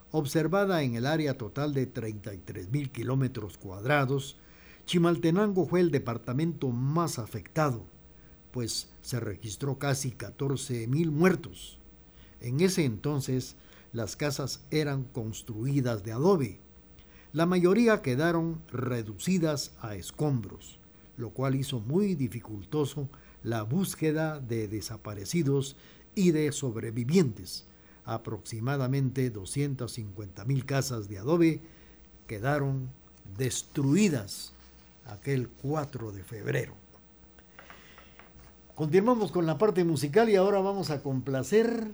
observada 0.09 0.81
en 0.81 0.95
el 0.95 1.05
área 1.05 1.37
total 1.37 1.75
de 1.75 1.85
33 1.85 2.71
mil 2.71 2.89
kilómetros 2.89 3.59
cuadrados. 3.59 4.37
Chimaltenango 4.85 5.67
fue 5.67 5.79
el 5.79 5.91
departamento 5.91 6.69
más 6.71 7.19
afectado, 7.19 7.85
pues 8.55 8.87
se 9.01 9.19
registró 9.19 9.79
casi 9.79 10.11
14 10.11 10.87
mil 10.87 11.11
muertos. 11.11 11.77
En 12.39 12.61
ese 12.61 12.85
entonces, 12.85 13.57
las 13.91 14.15
casas 14.15 14.61
eran 14.71 15.03
construidas 15.03 16.05
de 16.05 16.13
adobe. 16.13 16.61
La 17.33 17.45
mayoría 17.45 18.01
quedaron 18.01 18.61
reducidas 18.71 19.73
a 19.81 19.95
escombros, 19.95 20.79
lo 21.17 21.31
cual 21.31 21.55
hizo 21.55 21.81
muy 21.81 22.15
dificultoso 22.15 23.09
la 23.43 23.63
búsqueda 23.63 24.39
de 24.39 24.69
desaparecidos 24.69 25.75
y 26.15 26.31
de 26.31 26.53
sobrevivientes. 26.53 27.65
Aproximadamente 28.05 29.31
250 29.31 30.45
mil 30.45 30.65
casas 30.65 31.09
de 31.09 31.17
adobe 31.17 31.59
quedaron 32.25 32.89
destruidas 33.37 34.53
aquel 35.07 35.49
4 35.49 36.13
de 36.13 36.23
febrero. 36.23 36.84
Continuamos 38.75 39.31
con 39.31 39.45
la 39.45 39.57
parte 39.57 39.85
musical 39.85 40.29
y 40.29 40.35
ahora 40.35 40.59
vamos 40.59 40.89
a 40.89 41.01
complacer 41.01 41.93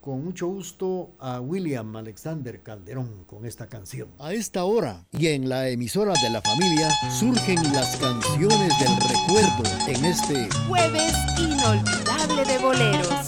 con 0.00 0.24
mucho 0.24 0.46
gusto 0.46 1.10
a 1.18 1.40
William 1.40 1.96
Alexander 1.96 2.62
Calderón 2.62 3.24
con 3.26 3.44
esta 3.44 3.66
canción. 3.66 4.06
A 4.20 4.32
esta 4.32 4.62
hora 4.62 5.04
y 5.10 5.26
en 5.26 5.48
la 5.48 5.68
emisora 5.68 6.12
de 6.22 6.30
la 6.30 6.40
familia 6.40 6.90
surgen 7.18 7.56
las 7.72 7.96
canciones 7.96 8.72
del 8.78 8.96
recuerdo 9.00 9.64
en 9.88 10.04
este 10.04 10.48
jueves 10.68 11.12
inolvidable 11.40 12.44
de 12.44 12.58
boleros. 12.58 13.21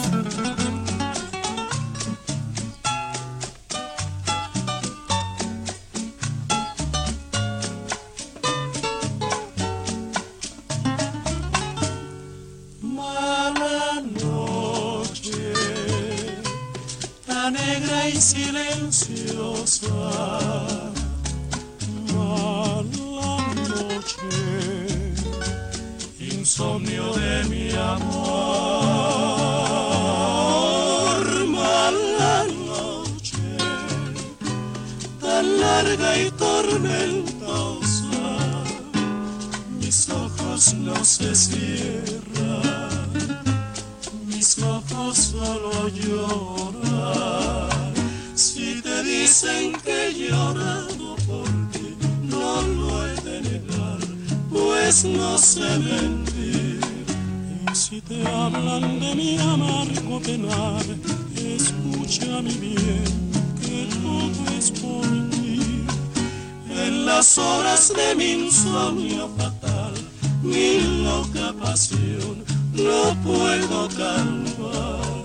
No 71.75 73.21
puedo 73.25 73.89
calmar 73.97 75.25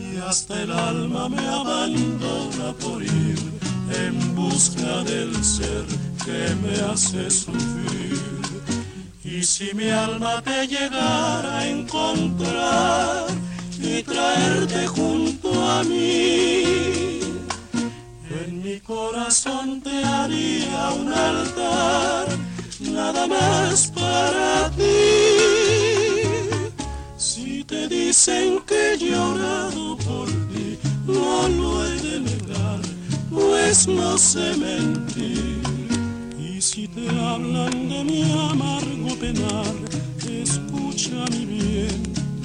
y 0.00 0.16
hasta 0.16 0.62
el 0.62 0.72
alma 0.72 1.28
me 1.28 1.46
abandona 1.46 2.72
por 2.80 3.02
ir 3.02 3.38
en 4.06 4.34
busca 4.34 5.04
del 5.04 5.44
ser 5.44 5.84
que 6.24 6.54
me 6.62 6.72
hace 6.90 7.30
sufrir. 7.30 8.18
Y 9.22 9.42
si 9.42 9.74
mi 9.74 9.90
alma 9.90 10.40
te 10.40 10.66
llegara 10.66 11.58
a 11.58 11.68
encontrar 11.68 13.26
y 13.78 14.02
traerte 14.02 14.86
junto 14.86 15.70
a 15.70 15.84
mí, 15.84 17.20
mi 18.48 18.80
corazón 18.80 19.82
te 19.82 20.02
haría 20.02 20.92
un 20.98 21.12
altar, 21.12 22.26
nada 22.80 23.26
más 23.26 23.92
para 23.94 24.70
ti. 24.70 25.49
Dicen 27.90 28.60
que 28.68 28.92
he 28.92 28.98
llorado 28.98 29.96
por 29.96 30.28
ti, 30.28 30.78
no 31.08 31.48
lo 31.48 31.84
he 31.84 31.96
de 32.00 32.20
negar, 32.20 32.80
pues 33.28 33.88
no 33.88 34.16
sé 34.16 34.56
mentir. 34.56 35.60
Y 36.38 36.60
si 36.60 36.86
te 36.86 37.08
hablan 37.08 37.88
de 37.88 38.04
mi 38.04 38.22
amargo 38.22 39.16
penar, 39.18 39.74
escucha 40.24 41.24
mi 41.32 41.46
bien, 41.46 42.02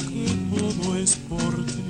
que 0.10 0.60
todo 0.60 0.98
es 0.98 1.16
por 1.30 1.64
ti. 1.68 1.85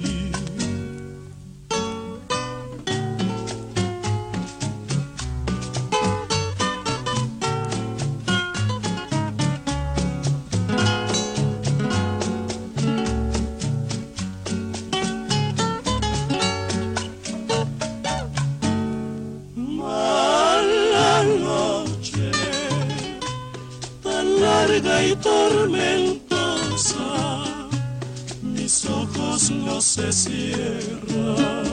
Se 29.96 30.12
cierran 30.12 31.64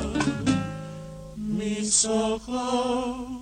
mis 1.36 2.04
ojos. 2.04 3.41